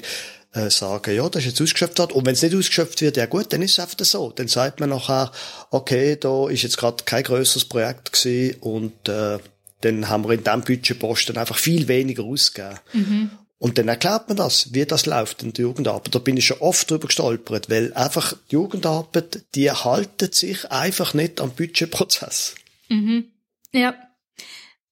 äh, 0.52 0.70
sagen, 0.70 1.14
ja, 1.14 1.28
das 1.28 1.42
ist 1.42 1.50
jetzt 1.50 1.62
ausgeschöpft 1.62 1.98
worden. 1.98 2.12
Und 2.12 2.26
wenn 2.26 2.32
es 2.34 2.42
nicht 2.42 2.54
ausgeschöpft 2.54 3.00
wird, 3.00 3.16
ja 3.16 3.26
gut, 3.26 3.52
dann 3.52 3.62
ist 3.62 3.72
es 3.72 3.80
einfach 3.80 4.04
so. 4.04 4.30
Dann 4.30 4.48
sagt 4.48 4.80
man 4.80 4.90
nachher, 4.90 5.30
okay, 5.70 6.16
da 6.16 6.48
ist 6.48 6.62
jetzt 6.62 6.78
gerade 6.78 7.04
kein 7.04 7.22
grösseres 7.22 7.64
Projekt 7.64 8.12
gewesen 8.12 8.56
und 8.60 9.08
äh, 9.08 9.38
dann 9.80 10.08
haben 10.08 10.24
wir 10.24 10.34
in 10.34 10.44
diesem 10.44 10.62
Budgetposten 10.62 11.36
einfach 11.36 11.56
viel 11.58 11.86
weniger 11.88 12.24
ausgegeben. 12.24 12.78
Mhm. 12.92 13.30
Und 13.58 13.76
dann 13.76 13.88
erklärt 13.88 14.28
man 14.28 14.36
das, 14.36 14.72
wie 14.72 14.86
das 14.86 15.06
läuft 15.06 15.42
in 15.42 15.52
der 15.52 15.64
Jugendarbeit. 15.64 16.14
Da 16.14 16.20
bin 16.20 16.36
ich 16.36 16.46
schon 16.46 16.58
oft 16.58 16.88
drüber 16.90 17.08
gestolpert, 17.08 17.68
weil 17.68 17.92
einfach 17.94 18.34
die 18.50 18.54
Jugendarbeit, 18.54 19.44
die 19.56 19.70
haltet 19.70 20.34
sich 20.36 20.70
einfach 20.70 21.12
nicht 21.12 21.40
am 21.40 21.50
Budgetprozess. 21.50 22.54
Mhm. 22.88 23.32
Ja. 23.72 23.94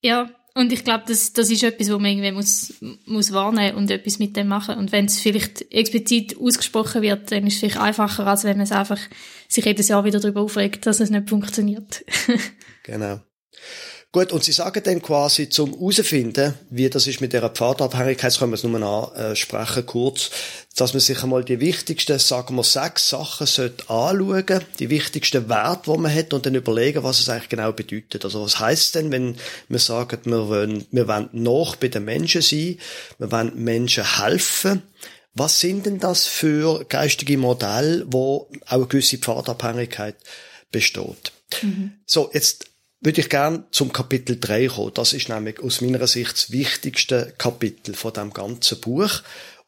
Ja. 0.01 0.31
Und 0.57 0.73
ich 0.73 0.85
glaube, 0.85 1.05
das, 1.07 1.35
das 1.35 1.51
ist 1.51 1.63
etwas, 1.65 1.93
wo 1.93 1.99
man 1.99 2.13
irgendwie 2.13 2.33
muss, 2.33 2.73
muss 3.05 3.31
warnen 3.35 3.75
und 3.75 3.91
etwas 3.91 4.19
mit 4.19 4.39
dem 4.39 4.49
machen. 4.49 4.79
Und 4.79 4.91
wenn 4.91 5.05
es 5.05 5.21
vielleicht 5.21 5.71
explizit 5.71 6.41
ausgesprochen 6.41 7.03
wird, 7.03 7.31
dann 7.31 7.47
ist 7.47 7.55
es 7.55 7.61
vielleicht 7.61 7.79
einfacher, 7.79 8.27
als 8.27 8.45
wenn 8.45 8.57
man 8.57 8.65
es 8.65 8.73
einfach 8.73 8.99
sich 9.49 9.67
jedes 9.67 9.89
Jahr 9.89 10.07
wieder 10.07 10.19
darüber 10.19 10.41
aufregt, 10.41 10.87
dass 10.87 11.01
es 11.01 11.11
nicht 11.11 11.29
funktioniert. 11.29 12.07
genau. 12.85 13.21
Gut, 14.17 14.33
und 14.33 14.43
Sie 14.43 14.53
sagen 14.53 14.83
dann 14.83 15.03
quasi 15.03 15.51
zum 15.51 15.75
herausfinden, 15.75 16.55
wie 16.71 16.89
das 16.89 17.07
ist 17.07 17.21
mit 17.21 17.35
dieser 17.35 17.51
Pfadabhängigkeit, 17.51 18.31
das 18.31 18.39
können 18.39 18.51
wir 18.51 18.55
es 18.55 18.65
nur 18.65 19.15
ansprechen, 19.15 19.85
kurz, 19.85 20.31
dass 20.75 20.95
man 20.95 21.01
sich 21.01 21.23
einmal 21.23 21.45
die 21.45 21.61
wichtigsten, 21.61 22.19
sagen 22.19 22.57
wir, 22.57 22.65
sechs 22.65 23.11
Sachen 23.11 23.47
sollte 23.47 23.91
anschauen, 23.91 24.65
die 24.79 24.89
wichtigsten 24.89 25.51
Werte, 25.51 25.93
die 25.93 25.99
man 25.99 26.15
hat, 26.15 26.33
und 26.33 26.47
dann 26.47 26.55
überlegen, 26.55 27.03
was 27.03 27.21
es 27.21 27.29
eigentlich 27.29 27.51
genau 27.51 27.73
bedeutet. 27.73 28.25
Also 28.25 28.43
was 28.43 28.59
heißt 28.59 28.95
denn, 28.95 29.13
wenn 29.13 29.37
wir 29.69 29.79
sagen, 29.79 30.19
wir 30.25 30.49
wollen, 30.49 30.87
wir 30.91 31.09
wollen 31.09 31.29
noch 31.33 31.77
bei 31.77 31.89
den 31.89 32.07
Menschen 32.07 32.41
sein, 32.41 32.79
wir 33.19 33.31
wollen 33.31 33.53
Menschen 33.55 34.19
helfen, 34.19 34.81
was 35.35 35.61
sind 35.61 35.85
denn 35.85 35.99
das 35.99 36.27
für 36.27 36.87
geistige 36.89 37.37
Modelle, 37.37 38.07
wo 38.09 38.49
auch 38.65 38.73
eine 38.73 38.87
gewisse 38.87 39.19
Pfadabhängigkeit 39.19 40.17
besteht? 40.73 41.33
Mhm. 41.61 41.99
So, 42.07 42.31
jetzt 42.33 42.65
würde 43.01 43.21
ich 43.21 43.29
gern 43.29 43.65
zum 43.71 43.93
Kapitel 43.93 44.39
3 44.39 44.69
kommen. 44.69 44.95
Das 44.95 45.13
ist 45.13 45.29
nämlich 45.29 45.61
aus 45.61 45.81
meiner 45.81 46.07
Sicht 46.07 46.33
das 46.33 46.51
wichtigste 46.51 47.35
Kapitel 47.39 47.95
von 47.95 48.13
dem 48.13 48.33
ganzen 48.33 48.81
Buch. 48.81 49.23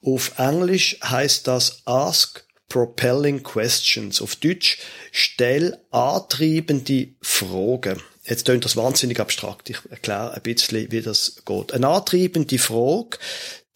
Auf 0.04 0.38
Englisch 0.38 0.98
heißt 1.02 1.46
das 1.46 1.82
Ask, 1.84 2.44
Propelling 2.68 3.42
Questions. 3.42 4.20
Auf 4.20 4.36
Deutsch, 4.36 4.78
stell 5.10 5.78
antriebende 5.90 7.08
Fragen. 7.22 8.02
Jetzt 8.24 8.44
klingt 8.44 8.64
das 8.64 8.76
wahnsinnig 8.76 9.20
abstrakt. 9.20 9.70
Ich 9.70 9.78
erkläre 9.88 10.34
ein 10.34 10.42
bisschen, 10.42 10.90
wie 10.92 11.00
das 11.00 11.42
geht. 11.46 11.72
Eine 11.72 11.88
antriebende 11.88 12.58
Frage 12.58 13.18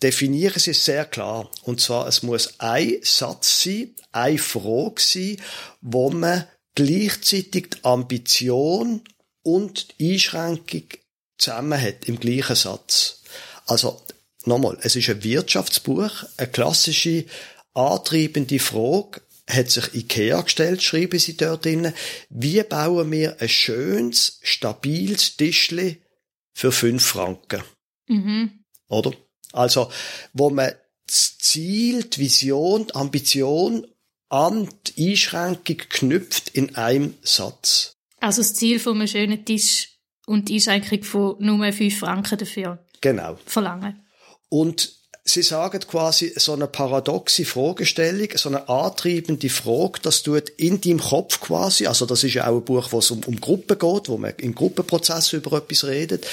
definiere 0.02 0.58
sie 0.58 0.74
sehr 0.74 1.06
klar. 1.06 1.50
Und 1.62 1.80
zwar, 1.80 2.06
es 2.06 2.22
muss 2.22 2.54
ein 2.58 2.98
Satz 3.02 3.62
sein, 3.62 3.94
eine 4.12 4.38
Frage 4.38 5.00
sein, 5.00 5.36
wo 5.80 6.10
man 6.10 6.46
gleichzeitig 6.74 7.70
die 7.70 7.84
Ambition 7.84 9.02
und 9.42 9.98
die 9.98 10.12
Einschränkung 10.12 10.84
zusammen 11.38 11.80
hat 11.80 12.04
im 12.06 12.18
gleichen 12.18 12.56
Satz. 12.56 13.22
Also, 13.66 14.00
nochmal, 14.44 14.78
es 14.82 14.96
ist 14.96 15.08
ein 15.08 15.24
Wirtschaftsbuch, 15.24 16.24
eine 16.36 16.48
klassische 16.48 17.24
antreibende 17.74 18.58
Frage, 18.58 19.22
hat 19.48 19.70
sich 19.70 19.94
Ikea 19.94 20.40
gestellt, 20.40 20.82
schreiben 20.82 21.18
sie 21.18 21.36
dort 21.36 21.64
drin. 21.64 21.92
Wie 22.30 22.62
bauen 22.62 23.10
wir 23.10 23.40
ein 23.40 23.48
schönes, 23.48 24.38
stabiles 24.42 25.36
Tischli 25.36 26.00
für 26.54 26.72
fünf 26.72 27.04
Franken? 27.04 27.62
Mhm. 28.06 28.64
Oder? 28.88 29.12
Also, 29.52 29.90
wo 30.32 30.50
man 30.50 30.72
das 31.06 31.38
Ziel, 31.38 32.04
die 32.04 32.20
Vision, 32.20 32.86
die 32.86 32.94
Ambition 32.94 33.86
an 34.28 34.68
die 34.86 35.10
Einschränkung 35.10 35.76
knüpft 35.76 36.50
in 36.50 36.76
einem 36.76 37.14
Satz. 37.22 37.96
Also 38.22 38.40
das 38.40 38.54
Ziel 38.54 38.78
von 38.78 38.94
einem 38.96 39.08
schönen 39.08 39.44
Tisch 39.44 39.88
und 40.26 40.48
die 40.48 40.54
Einschränkung 40.54 41.02
von 41.02 41.36
nur 41.40 41.72
fünf 41.72 41.98
Franken 41.98 42.38
dafür 42.38 42.78
genau. 43.00 43.36
verlangen. 43.44 44.00
Und 44.48 45.02
Sie 45.24 45.42
sagen 45.42 45.78
quasi 45.80 46.32
so 46.34 46.52
eine 46.52 46.66
paradoxe 46.66 47.44
Fragestellung, 47.44 48.28
so 48.34 48.48
eine 48.48 48.68
antreibende 48.68 49.48
Frage, 49.48 50.00
das 50.02 50.24
tut 50.24 50.48
in 50.48 50.80
deinem 50.80 50.98
Kopf 50.98 51.40
quasi, 51.40 51.86
also 51.86 52.06
das 52.06 52.24
ist 52.24 52.34
ja 52.34 52.48
auch 52.48 52.56
ein 52.56 52.64
Buch, 52.64 52.88
wo 52.90 52.98
es 52.98 53.12
um, 53.12 53.20
um 53.26 53.40
Gruppen 53.40 53.78
geht, 53.78 54.08
wo 54.08 54.18
man 54.18 54.34
im 54.38 54.52
Gruppenprozess 54.52 55.32
über 55.32 55.58
etwas 55.58 55.84
redet, 55.84 56.26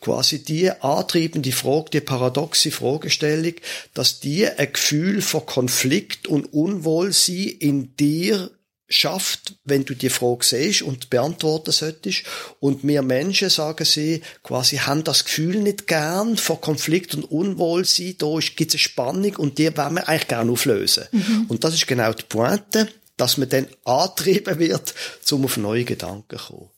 quasi 0.00 0.44
die 0.44 0.70
antreibende 0.70 1.52
Frage, 1.52 1.88
die 1.90 2.00
paradoxe 2.02 2.70
Fragestellung, 2.70 3.54
dass 3.94 4.20
die 4.20 4.46
ein 4.46 4.74
Gefühl 4.74 5.22
von 5.22 5.46
Konflikt 5.46 6.28
und 6.28 6.52
Unwohlsein 6.52 7.48
in 7.60 7.96
dir 7.96 8.50
schafft, 8.88 9.54
wenn 9.64 9.84
du 9.84 9.94
die 9.94 10.08
Frage 10.08 10.44
siehst 10.44 10.82
und 10.82 11.10
beantworten 11.10 11.72
solltest. 11.72 12.22
Und 12.58 12.84
wir 12.84 13.02
Menschen, 13.02 13.50
sagen 13.50 13.84
sie, 13.84 14.22
quasi 14.42 14.78
haben 14.78 15.04
das 15.04 15.24
Gefühl 15.24 15.60
nicht 15.60 15.86
gern 15.86 16.36
von 16.36 16.60
Konflikt 16.60 17.14
und 17.14 17.24
Unwohlsein. 17.24 18.16
Da 18.18 18.38
gibt 18.38 18.70
es 18.70 18.74
eine 18.74 18.78
Spannung 18.78 19.36
und 19.36 19.58
die 19.58 19.76
wollen 19.76 19.94
wir 19.96 20.08
eigentlich 20.08 20.28
gerne 20.28 20.50
auflösen. 20.50 21.04
Mhm. 21.12 21.46
Und 21.48 21.64
das 21.64 21.74
ist 21.74 21.86
genau 21.86 22.12
die 22.12 22.24
Pointe, 22.24 22.88
dass 23.18 23.36
man 23.36 23.48
dann 23.48 23.68
antrieben 23.84 24.58
wird, 24.58 24.94
um 25.30 25.44
auf 25.44 25.56
neue 25.58 25.84
Gedanken 25.84 26.38
zu 26.38 26.46
kommen. 26.46 26.70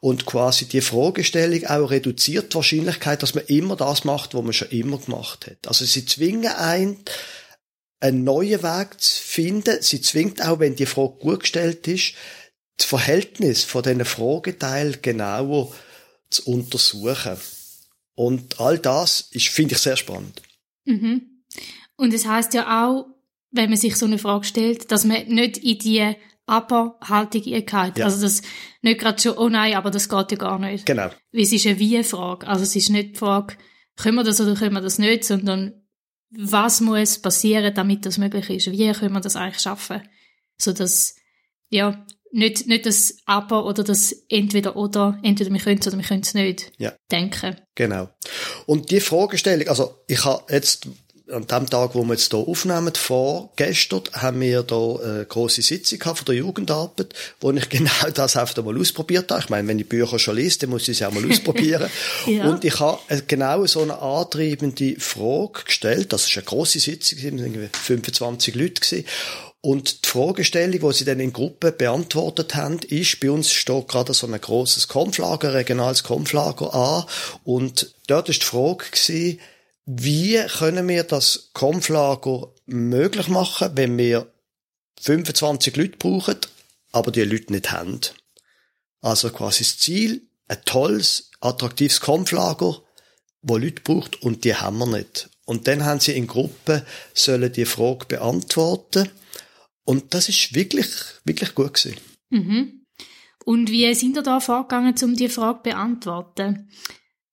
Und 0.00 0.26
quasi 0.26 0.66
die 0.66 0.80
Fragestellung 0.80 1.66
auch 1.66 1.90
reduziert 1.90 2.52
die 2.52 2.56
Wahrscheinlichkeit, 2.56 3.22
dass 3.22 3.34
man 3.34 3.44
immer 3.46 3.74
das 3.74 4.04
macht, 4.04 4.32
was 4.34 4.44
man 4.44 4.52
schon 4.52 4.68
immer 4.68 4.98
gemacht 4.98 5.48
hat. 5.48 5.66
Also 5.66 5.84
sie 5.84 6.06
zwingen 6.06 6.52
einen, 6.52 6.98
einen 8.00 8.24
neuen 8.24 8.62
Weg 8.62 9.00
zu 9.00 9.22
finden. 9.22 9.82
Sie 9.82 10.00
zwingt 10.00 10.44
auch, 10.44 10.60
wenn 10.60 10.76
die 10.76 10.86
Frage 10.86 11.18
gut 11.18 11.40
gestellt 11.40 11.86
ist, 11.88 12.14
das 12.76 12.86
Verhältnis 12.86 13.64
von 13.64 13.82
diesen 13.82 14.04
Frageteilen 14.04 14.98
genauer 15.02 15.72
zu 16.30 16.50
untersuchen. 16.50 17.36
Und 18.14 18.60
all 18.60 18.78
das 18.78 19.28
ist, 19.32 19.48
finde 19.48 19.74
ich, 19.74 19.80
sehr 19.80 19.96
spannend. 19.96 20.42
Mhm. 20.84 21.42
Und 21.96 22.14
es 22.14 22.26
heißt 22.26 22.54
ja 22.54 22.86
auch, 22.86 23.06
wenn 23.50 23.70
man 23.70 23.78
sich 23.78 23.96
so 23.96 24.06
eine 24.06 24.18
Frage 24.18 24.44
stellt, 24.44 24.92
dass 24.92 25.04
man 25.04 25.26
nicht 25.26 25.58
in 25.58 25.78
die 25.78 26.14
Aber-Haltung 26.46 27.42
geht. 27.42 27.72
Ja. 27.72 28.04
Also 28.04 28.22
das 28.22 28.42
nicht 28.82 29.00
gerade 29.00 29.20
schon, 29.20 29.36
oh 29.36 29.48
nein, 29.48 29.74
aber 29.74 29.90
das 29.90 30.08
geht 30.08 30.32
ja 30.32 30.38
gar 30.38 30.58
nicht. 30.58 30.86
Genau. 30.86 31.10
Es 31.32 31.52
ist 31.52 31.66
eine 31.66 31.78
Wie-Frage. 31.78 32.46
Also 32.46 32.62
es 32.62 32.76
ist 32.76 32.90
nicht 32.90 33.10
die 33.10 33.18
Frage, 33.18 33.56
können 33.96 34.16
wir 34.16 34.24
das 34.24 34.40
oder 34.40 34.54
können 34.54 34.74
wir 34.74 34.80
das 34.80 34.98
nicht, 34.98 35.24
sondern 35.24 35.87
was 36.30 36.80
muss 36.80 37.18
passieren, 37.20 37.74
damit 37.74 38.04
das 38.06 38.18
möglich 38.18 38.50
ist? 38.50 38.70
Wie 38.70 38.92
können 38.92 39.14
wir 39.14 39.20
das 39.20 39.36
eigentlich 39.36 39.60
schaffen? 39.60 40.02
So 40.58 40.72
dass, 40.72 41.16
ja, 41.70 42.04
nicht, 42.30 42.66
nicht 42.66 42.86
das 42.86 43.16
Aber 43.24 43.64
oder 43.64 43.84
das 43.84 44.12
Entweder 44.28 44.76
oder, 44.76 45.18
entweder 45.22 45.50
wir 45.50 45.60
können 45.60 45.80
es 45.80 45.86
oder 45.86 45.96
wir 45.96 46.04
können 46.04 46.20
es 46.20 46.34
nicht 46.34 46.72
ja. 46.78 46.92
denken. 47.10 47.56
Genau. 47.74 48.10
Und 48.66 48.90
die 48.90 49.00
Fragestellung, 49.00 49.68
also 49.68 50.02
ich 50.06 50.24
habe 50.24 50.52
jetzt 50.52 50.88
an 51.30 51.46
dem 51.46 51.68
Tag, 51.68 51.94
wo 51.94 52.02
wir 52.04 52.14
jetzt 52.14 52.30
hier 52.32 52.38
aufnehmen, 52.38 52.92
vorgestern, 52.94 54.02
haben 54.12 54.40
wir 54.40 54.64
hier 54.68 55.00
eine 55.04 55.26
grosse 55.26 55.62
Sitzung 55.62 56.00
von 56.00 56.24
der 56.26 56.34
Jugendarbeit, 56.36 57.14
wo 57.40 57.50
ich 57.50 57.68
genau 57.68 58.10
das 58.14 58.36
einfach 58.36 58.62
mal 58.64 58.78
ausprobiert 58.78 59.30
habe. 59.30 59.42
Ich 59.42 59.50
meine, 59.50 59.68
wenn 59.68 59.78
ich 59.78 59.88
Bücher 59.88 60.18
schon 60.18 60.36
lese, 60.36 60.60
dann 60.60 60.70
muss 60.70 60.88
ich 60.88 60.98
sie 60.98 61.04
auch 61.04 61.12
mal 61.12 61.24
ausprobieren. 61.30 61.90
ja. 62.26 62.48
Und 62.48 62.64
ich 62.64 62.78
habe 62.80 63.00
genau 63.26 63.66
so 63.66 63.82
eine 63.82 64.00
antreibende 64.00 64.96
Frage 64.98 65.64
gestellt. 65.64 66.12
Das 66.12 66.26
ist 66.26 66.36
eine 66.36 66.44
grosse 66.44 66.80
Sitzung, 66.80 67.18
irgendwie 67.18 67.68
25 67.72 68.54
Leute 68.54 68.80
gewesen. 68.80 69.04
Und 69.60 70.04
die 70.04 70.08
Fragestellung, 70.08 70.88
die 70.88 70.96
sie 70.96 71.04
dann 71.04 71.18
in 71.18 71.32
Gruppen 71.32 71.76
beantwortet 71.76 72.54
haben, 72.54 72.78
ist, 72.88 73.18
bei 73.18 73.30
uns 73.30 73.52
steht 73.52 73.88
gerade 73.88 74.14
so 74.14 74.26
ein 74.28 74.40
grosses 74.40 74.86
Konflager, 74.86 75.52
regionales 75.52 76.04
Konflager 76.04 76.72
an. 76.72 77.04
Und 77.44 77.92
dort 78.06 78.28
ist 78.28 78.42
die 78.42 78.46
Frage 78.46 78.84
gewesen, 78.90 79.40
wie 79.90 80.38
können 80.58 80.86
wir 80.86 81.02
das 81.02 81.48
Konflager 81.54 82.52
möglich 82.66 83.28
machen, 83.28 83.70
wenn 83.74 83.96
wir 83.96 84.30
25 85.00 85.76
Leute 85.76 85.96
brauchen, 85.96 86.36
aber 86.92 87.10
die 87.10 87.22
Leute 87.22 87.54
nicht 87.54 87.72
haben? 87.72 87.98
Also 89.00 89.30
quasi 89.30 89.64
das 89.64 89.78
Ziel, 89.78 90.28
ein 90.46 90.62
tolles, 90.66 91.30
attraktives 91.40 92.00
Konflager, 92.00 92.82
wo 93.40 93.56
Leute 93.56 93.80
braucht 93.80 94.22
und 94.22 94.44
die 94.44 94.54
haben 94.54 94.76
wir 94.76 94.86
nicht. 94.86 95.30
Und 95.46 95.66
dann 95.68 95.86
haben 95.86 96.00
sie 96.00 96.12
in 96.12 96.26
Gruppen 96.26 96.82
sollen 97.14 97.50
die 97.50 97.64
Frage 97.64 98.04
beantworten. 98.04 99.08
Und 99.84 100.12
das 100.12 100.28
ist 100.28 100.54
wirklich, 100.54 100.88
wirklich 101.24 101.54
gut 101.54 101.72
gewesen. 101.72 101.96
Mhm. 102.28 102.84
Und 103.46 103.70
wie 103.70 103.94
sind 103.94 104.16
ihr 104.16 104.22
da 104.22 104.40
vorgegangen, 104.40 104.94
um 105.02 105.16
die 105.16 105.30
Frage 105.30 105.60
zu 105.60 105.62
beantworten? 105.62 106.68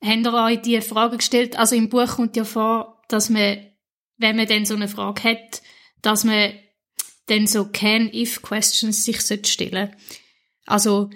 Habt 0.06 0.26
ihr 0.26 0.34
euch 0.34 0.62
die 0.62 0.82
Frage 0.82 1.18
gestellt? 1.18 1.58
Also 1.58 1.76
im 1.76 1.90
Buch 1.90 2.16
kommt 2.16 2.36
ja 2.36 2.44
vor, 2.44 3.02
dass 3.08 3.30
man, 3.30 3.58
wenn 4.18 4.36
man 4.36 4.48
dann 4.48 4.66
so 4.66 4.76
eine 4.76 4.88
Frage 4.88 5.24
hat, 5.24 5.62
dass 6.02 6.24
man 6.24 6.54
dann 7.28 7.48
so 7.48 7.66
Can-If-Questions 7.66 9.04
sich 9.04 9.22
stellen 9.22 9.96
Also, 10.66 11.10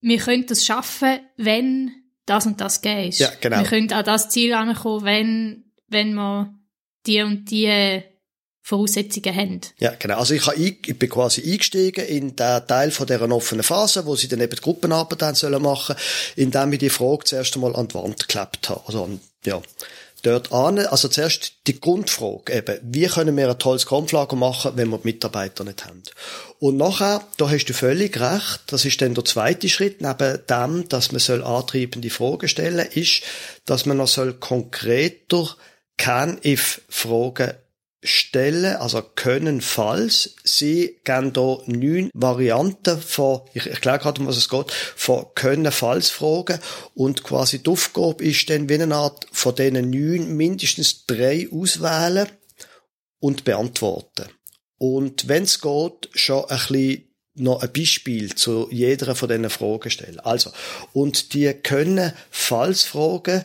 wir 0.00 0.18
können 0.18 0.46
das 0.46 0.64
schaffen, 0.64 1.20
wenn 1.36 1.92
das 2.26 2.46
und 2.46 2.60
das 2.60 2.80
geht. 2.80 3.18
Ja, 3.18 3.30
genau. 3.40 3.58
Wir 3.58 3.64
können 3.64 3.92
an 3.92 4.04
das 4.04 4.30
Ziel 4.30 4.54
ankommen, 4.54 5.04
wenn, 5.04 5.72
wenn 5.88 6.14
wir 6.14 6.54
die 7.06 7.22
und 7.22 7.50
die 7.50 8.02
Voraussetzungen 8.66 9.36
haben. 9.36 9.60
Ja, 9.78 9.92
genau. 9.98 10.16
Also 10.16 10.32
ich, 10.32 10.48
ich 10.56 10.98
bin 10.98 11.10
quasi 11.10 11.42
eingestiegen 11.42 12.06
in 12.06 12.34
den 12.34 12.66
Teil 12.66 12.90
von 12.90 13.06
dieser 13.06 13.30
offenen 13.30 13.62
Phase, 13.62 14.06
wo 14.06 14.16
sie 14.16 14.26
dann 14.26 14.40
eben 14.40 14.56
die 14.56 14.62
Gruppenarbeit 14.62 15.22
haben 15.22 15.34
sollen 15.34 15.60
machen, 15.60 15.94
indem 16.34 16.72
ich 16.72 16.78
die 16.78 16.88
Frage 16.88 17.24
zuerst 17.24 17.54
einmal 17.56 17.76
an 17.76 17.88
die 17.88 17.94
Wand 17.94 18.26
geklebt 18.26 18.70
habe. 18.70 18.80
Also, 18.86 19.10
ja. 19.44 19.60
Dort 20.22 20.50
an, 20.52 20.78
also 20.78 21.08
zuerst 21.08 21.52
die 21.66 21.78
Grundfrage 21.78 22.54
eben, 22.54 22.78
wie 22.82 23.06
können 23.06 23.36
wir 23.36 23.50
ein 23.50 23.58
tolles 23.58 23.84
Kampflager 23.84 24.36
machen, 24.36 24.72
wenn 24.76 24.88
wir 24.88 24.96
die 24.96 25.08
Mitarbeiter 25.08 25.64
nicht 25.64 25.84
haben? 25.84 26.02
Und 26.58 26.78
nachher, 26.78 27.22
da 27.36 27.50
hast 27.50 27.66
du 27.66 27.74
völlig 27.74 28.18
recht, 28.18 28.62
das 28.68 28.86
ist 28.86 29.02
dann 29.02 29.12
der 29.12 29.26
zweite 29.26 29.68
Schritt, 29.68 30.00
neben 30.00 30.38
dem, 30.48 30.88
dass 30.88 31.12
man 31.12 31.20
soll 31.20 31.44
antriebende 31.44 32.08
Fragen 32.08 32.48
stellen, 32.48 32.88
ist, 32.94 33.24
dass 33.66 33.84
man 33.84 33.98
noch 33.98 34.08
soll 34.08 34.32
konkreter 34.32 35.54
Can-If-Fragen 35.98 37.52
stellen, 38.04 38.76
also 38.76 39.02
können, 39.02 39.60
falls 39.60 40.36
sie 40.44 41.00
geben 41.04 41.32
da 41.32 41.58
neun 41.66 42.10
Varianten 42.12 43.00
von, 43.00 43.40
ich 43.54 43.66
erkläre 43.66 43.98
gerade, 43.98 44.20
um 44.20 44.26
was 44.26 44.36
es 44.36 44.48
geht, 44.48 44.70
von 44.70 45.26
können, 45.34 45.72
falls 45.72 46.10
Fragen 46.10 46.60
und 46.94 47.24
quasi 47.24 47.62
die 47.62 47.70
Aufgabe 47.70 48.22
ist 48.24 48.48
dann 48.50 48.68
wie 48.68 48.74
eine 48.74 48.94
Art 48.94 49.26
von 49.32 49.54
diesen 49.54 49.90
neun 49.90 50.36
mindestens 50.36 51.06
drei 51.06 51.48
auswählen 51.50 52.28
und 53.20 53.44
beantworten. 53.44 54.28
Und 54.78 55.28
wenn 55.28 55.44
es 55.44 55.60
geht, 55.60 56.10
schon 56.14 56.44
ein 56.44 56.58
bisschen 56.58 57.08
noch 57.36 57.62
ein 57.62 57.72
Beispiel 57.72 58.34
zu 58.34 58.68
jeder 58.70 59.14
von 59.14 59.28
diesen 59.28 59.50
Fragen 59.50 59.90
stellen. 59.90 60.20
Also, 60.20 60.52
und 60.92 61.32
die 61.34 61.52
können, 61.52 62.12
falls 62.30 62.84
Fragen 62.84 63.44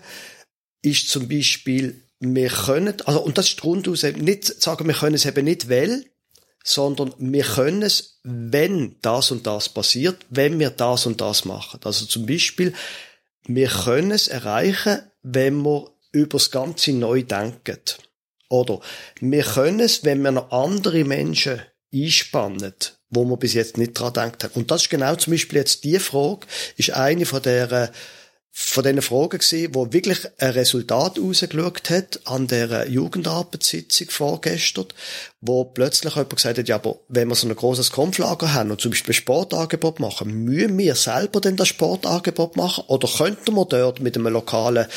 ist 0.82 1.10
zum 1.10 1.28
Beispiel 1.28 2.04
wir 2.20 2.50
können, 2.50 3.02
also, 3.06 3.22
und 3.22 3.38
das 3.38 3.50
ist 3.50 3.62
grundaus 3.62 4.04
nicht 4.04 4.62
sagen, 4.62 4.88
wir 4.88 4.94
können 4.94 5.16
es 5.16 5.26
eben 5.26 5.46
nicht 5.46 5.70
weil, 5.70 6.06
sondern 6.64 7.14
wir 7.18 7.44
können 7.44 7.82
es, 7.82 8.20
wenn 8.24 8.98
das 9.02 9.32
und 9.32 9.48
das 9.48 9.70
passiert, 9.70 10.26
wenn 10.30 10.60
wir 10.60 10.70
das 10.70 11.06
und 11.06 11.22
das 11.22 11.46
machen. 11.46 11.80
Also 11.84 12.06
zum 12.06 12.26
Beispiel, 12.26 12.74
wir 13.48 13.70
können 13.70 14.12
es 14.12 14.28
erreichen, 14.28 15.00
wenn 15.24 15.62
wir 15.64 15.90
über 16.12 16.38
das 16.38 16.52
Ganze 16.52 16.92
neu 16.92 17.24
denken. 17.24 17.80
Oder 18.50 18.82
wir 19.22 19.44
können 19.44 19.80
es, 19.80 20.04
wenn 20.04 20.22
wir 20.22 20.32
noch 20.32 20.52
andere 20.52 21.06
Menschen 21.06 21.62
einspannen, 21.94 22.74
wo 23.10 23.24
man 23.24 23.40
bis 23.40 23.54
jetzt 23.54 23.78
nicht 23.78 23.94
dran 23.94 24.14
gedacht 24.14 24.44
hat. 24.44 24.56
Und 24.56 24.70
das 24.72 24.84
ist 24.84 24.90
genau 24.90 25.16
zum 25.16 25.32
Beispiel 25.32 25.60
jetzt 25.60 25.84
die 25.84 26.00
Frage, 26.00 26.48
ist 26.76 26.92
eine 26.92 27.26
von 27.26 27.42
der 27.42 27.92
von 28.52 28.84
diesen 28.84 29.02
Fragen 29.02 29.38
gewesen, 29.38 29.76
wo 29.76 29.94
wirklich 29.94 30.20
ein 30.40 30.52
Resultat 30.52 31.20
rausgeschaut 31.20 31.90
hat 31.90 32.20
an 32.26 32.48
der 32.48 32.90
Jugendarbeitssitzung 32.90 34.10
vorgestern, 34.10 34.88
wo 35.40 35.66
plötzlich 35.66 36.16
jemand 36.16 36.36
gesagt 36.36 36.58
hat, 36.58 36.68
ja, 36.68 36.76
aber 36.76 37.00
wenn 37.08 37.28
wir 37.28 37.36
so 37.36 37.48
ein 37.48 37.56
großes 37.56 37.92
Kampflager 37.92 38.54
haben 38.54 38.72
und 38.72 38.82
zum 38.82 38.92
Beispiel 38.92 39.12
ein 39.12 39.16
Sportangebot 39.16 40.00
machen, 40.00 40.44
müssen 40.44 40.78
wir 40.78 40.96
selber 40.96 41.42
denn 41.42 41.56
das 41.56 41.68
Sportangebot 41.68 42.58
machen 42.58 42.84
oder 42.88 43.08
könnten 43.08 43.56
wir 43.56 43.66
dort 43.66 44.00
mit 44.00 44.18
einem 44.18 44.34
lokalen 44.34 44.88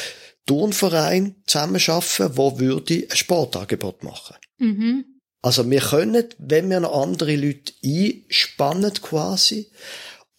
Turnverein 0.46 1.36
zusammenarbeiten, 1.46 2.36
wo 2.36 2.58
würde 2.58 3.06
ein 3.10 3.16
Sportangebot 3.16 4.02
machen? 4.02 4.36
Mhm. 4.58 5.04
Also 5.42 5.68
wir 5.68 5.80
können, 5.80 6.24
wenn 6.38 6.70
wir 6.70 6.80
noch 6.80 7.02
andere 7.02 7.34
Leute 7.34 7.72
einspannen 7.84 8.92
quasi, 8.94 9.70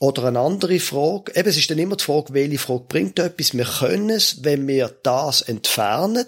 oder 0.04 0.26
eine 0.26 0.40
andere 0.42 0.82
Frage, 0.82 1.32
eben, 1.34 1.48
es 1.48 1.56
ist 1.56 1.70
dann 1.70 1.80
immer 1.80 1.96
die 1.96 2.04
Frage, 2.04 2.34
welche 2.34 2.58
Frage 2.58 2.84
bringt 2.90 3.20
etwas. 3.20 3.54
Wir 3.54 3.64
können 3.64 4.10
es, 4.10 4.44
wenn 4.44 4.68
wir 4.68 4.94
das 5.02 5.42
entfernen 5.44 6.28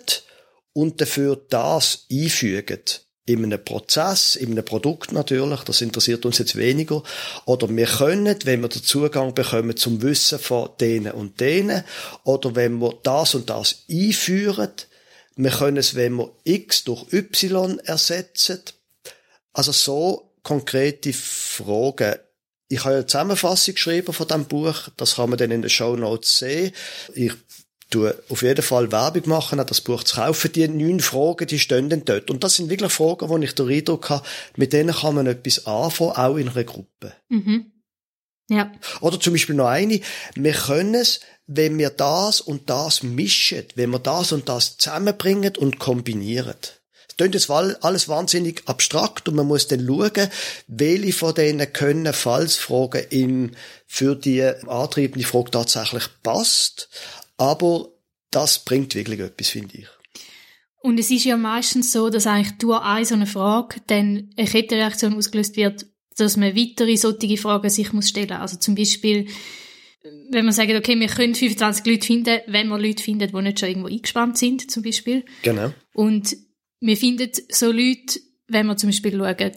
und 0.71 1.01
dafür 1.01 1.41
das 1.49 2.05
einfügen. 2.09 2.79
In 3.25 3.43
einem 3.43 3.61
Prozess, 3.61 4.37
in 4.37 4.51
einem 4.51 4.63
Produkt 4.63 5.11
natürlich, 5.11 5.59
das 5.63 5.81
interessiert 5.81 6.25
uns 6.25 6.37
jetzt 6.37 6.55
weniger. 6.55 7.03
Oder 7.43 7.67
wir 7.67 7.85
können, 7.85 8.37
wenn 8.45 8.61
wir 8.61 8.69
den 8.69 8.81
Zugang 8.81 9.33
bekommen 9.33 9.75
zum 9.75 10.01
Wissen 10.01 10.39
von 10.39 10.69
denen 10.79 11.11
und 11.11 11.41
denen, 11.41 11.83
oder 12.23 12.55
wenn 12.55 12.79
wir 12.79 12.97
das 13.03 13.35
und 13.35 13.49
das 13.49 13.83
einführen, 13.91 14.71
wir 15.35 15.51
können 15.51 15.75
es, 15.75 15.95
wenn 15.95 16.13
wir 16.13 16.31
X 16.45 16.85
durch 16.85 17.11
Y 17.11 17.79
ersetzen. 17.79 18.61
Also 19.51 19.73
so 19.73 20.31
konkrete 20.43 21.11
Fragen 21.11 22.15
ich 22.75 22.83
habe 22.83 22.95
eine 22.95 23.05
Zusammenfassung 23.05 23.73
geschrieben 23.73 24.11
von 24.11 24.27
diesem 24.27 24.45
Buch. 24.45 24.89
Das 24.97 25.15
kann 25.15 25.29
man 25.29 25.39
dann 25.39 25.51
in 25.51 25.61
den 25.61 25.69
Show 25.69 25.95
Notes 25.95 26.39
sehen. 26.39 26.73
Ich 27.13 27.31
tue 27.89 28.21
auf 28.27 28.41
jeden 28.41 28.61
Fall 28.61 28.91
Werbung 28.91 29.29
machen, 29.29 29.63
das 29.65 29.79
Buch 29.79 30.03
zu 30.03 30.17
kaufen. 30.17 30.51
Die 30.51 30.67
neun 30.67 30.99
Fragen, 30.99 31.47
die 31.47 31.59
stehen 31.59 31.89
dann 31.89 32.03
dort. 32.03 32.29
Und 32.29 32.43
das 32.43 32.55
sind 32.55 32.69
wirklich 32.69 32.91
Fragen, 32.91 33.29
wo 33.29 33.37
ich 33.37 33.55
den 33.55 33.69
Eindruck 33.69 34.09
habe, 34.09 34.25
mit 34.57 34.73
denen 34.73 34.93
kann 34.93 35.15
man 35.15 35.27
etwas 35.27 35.65
anfangen, 35.65 36.11
auch 36.11 36.35
in 36.35 36.49
einer 36.49 36.65
Gruppe. 36.65 37.13
Mhm. 37.29 37.71
Ja. 38.49 38.71
Oder 38.99 39.19
zum 39.21 39.33
Beispiel 39.33 39.55
noch 39.55 39.67
eine. 39.67 40.01
Wir 40.35 40.53
können 40.53 40.95
es, 40.95 41.21
wenn 41.47 41.77
wir 41.77 41.91
das 41.91 42.41
und 42.41 42.69
das 42.69 43.03
mischen, 43.03 43.63
wenn 43.75 43.91
wir 43.91 43.99
das 43.99 44.33
und 44.33 44.49
das 44.49 44.77
zusammenbringen 44.77 45.55
und 45.55 45.79
kombinieren 45.79 46.55
klingt 47.17 47.33
jetzt 47.33 47.49
alles 47.49 48.09
wahnsinnig 48.09 48.63
abstrakt 48.65 49.27
und 49.27 49.35
man 49.35 49.47
muss 49.47 49.67
dann 49.67 49.85
schauen, 49.85 50.29
welche 50.67 51.13
von 51.13 51.33
denen 51.33 51.71
können 51.71 52.13
Fallsfragen 52.13 53.05
in, 53.09 53.55
für 53.87 54.15
die 54.15 54.43
antriebende 54.43 55.27
Frage 55.27 55.51
tatsächlich 55.51 56.03
passt. 56.23 56.89
Aber 57.37 57.89
das 58.31 58.59
bringt 58.59 58.95
wirklich 58.95 59.19
etwas, 59.19 59.49
finde 59.49 59.77
ich. 59.77 59.87
Und 60.81 60.99
es 60.99 61.09
ist 61.09 61.25
ja 61.25 61.35
meistens 61.35 61.91
so, 61.91 62.09
dass 62.09 62.27
eigentlich 62.27 62.57
durch 62.59 62.79
eine 62.81 63.05
so 63.05 63.15
eine 63.15 63.25
Frage 63.25 63.81
dann 63.87 64.29
eine 64.37 64.47
Kettenreaktion 64.47 65.15
ausgelöst 65.15 65.55
wird, 65.55 65.85
dass 66.17 66.37
man 66.37 66.55
weitere 66.55 66.95
solche 66.95 67.37
Fragen 67.37 67.69
sich 67.69 67.91
muss 67.91 68.09
stellen. 68.09 68.33
Also 68.33 68.57
zum 68.57 68.75
Beispiel, 68.75 69.27
wenn 70.29 70.45
man 70.45 70.53
sagt, 70.53 70.71
okay, 70.71 70.99
wir 70.99 71.07
können 71.07 71.33
25 71.33 71.85
Leute 71.85 72.05
finden, 72.05 72.39
wenn 72.47 72.67
wir 72.67 72.77
Leute 72.77 73.01
finden, 73.01 73.31
die 73.31 73.41
nicht 73.41 73.59
schon 73.59 73.69
irgendwo 73.69 73.87
eingespannt 73.87 74.37
sind, 74.37 74.69
zum 74.69 74.83
Beispiel. 74.83 75.25
Genau. 75.41 75.73
Und 75.93 76.37
wir 76.79 76.97
finden 76.97 77.31
so 77.49 77.71
Leute, 77.71 78.19
wenn 78.47 78.67
wir 78.67 78.77
zum 78.77 78.89
Beispiel 78.89 79.17
schauen, 79.17 79.51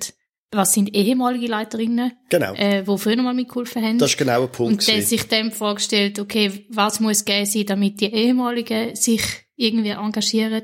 was 0.50 0.72
sind 0.72 0.94
ehemalige 0.94 1.46
Leiterinnen, 1.46 2.12
genau. 2.30 2.54
äh, 2.54 2.82
die 2.82 2.98
früher 2.98 3.20
mal 3.20 3.34
mitgeholfen 3.34 3.84
haben. 3.84 3.98
Das 3.98 4.10
ist 4.10 4.18
genau 4.18 4.44
ein 4.44 4.52
Punkt. 4.52 4.80
Und 4.80 4.88
der 4.88 5.02
sich 5.02 5.28
dann 5.28 5.52
vorgestellt, 5.52 6.18
okay, 6.18 6.64
was 6.70 7.00
muss 7.00 7.24
gehen 7.24 7.44
sein, 7.44 7.66
damit 7.66 8.00
die 8.00 8.06
ehemaligen 8.06 8.96
sich 8.96 9.22
irgendwie 9.56 9.90
engagieren. 9.90 10.62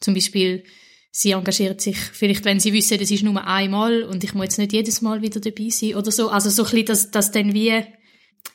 Zum 0.00 0.14
Beispiel, 0.14 0.64
sie 1.10 1.32
engagieren 1.32 1.78
sich 1.78 1.98
vielleicht, 1.98 2.46
wenn 2.46 2.60
sie 2.60 2.72
wissen, 2.72 2.98
das 2.98 3.10
ist 3.10 3.22
nur 3.22 3.46
einmal 3.46 4.04
und 4.04 4.24
ich 4.24 4.32
muss 4.32 4.44
jetzt 4.44 4.58
nicht 4.58 4.72
jedes 4.72 5.02
Mal 5.02 5.20
wieder 5.20 5.40
dabei 5.40 5.68
sein 5.68 5.96
oder 5.96 6.10
so. 6.10 6.30
Also 6.30 6.48
so 6.48 6.62
ein 6.62 6.70
bisschen, 6.70 6.86
dass, 6.86 7.10
dass 7.10 7.32
dann 7.32 7.52
wie 7.52 7.84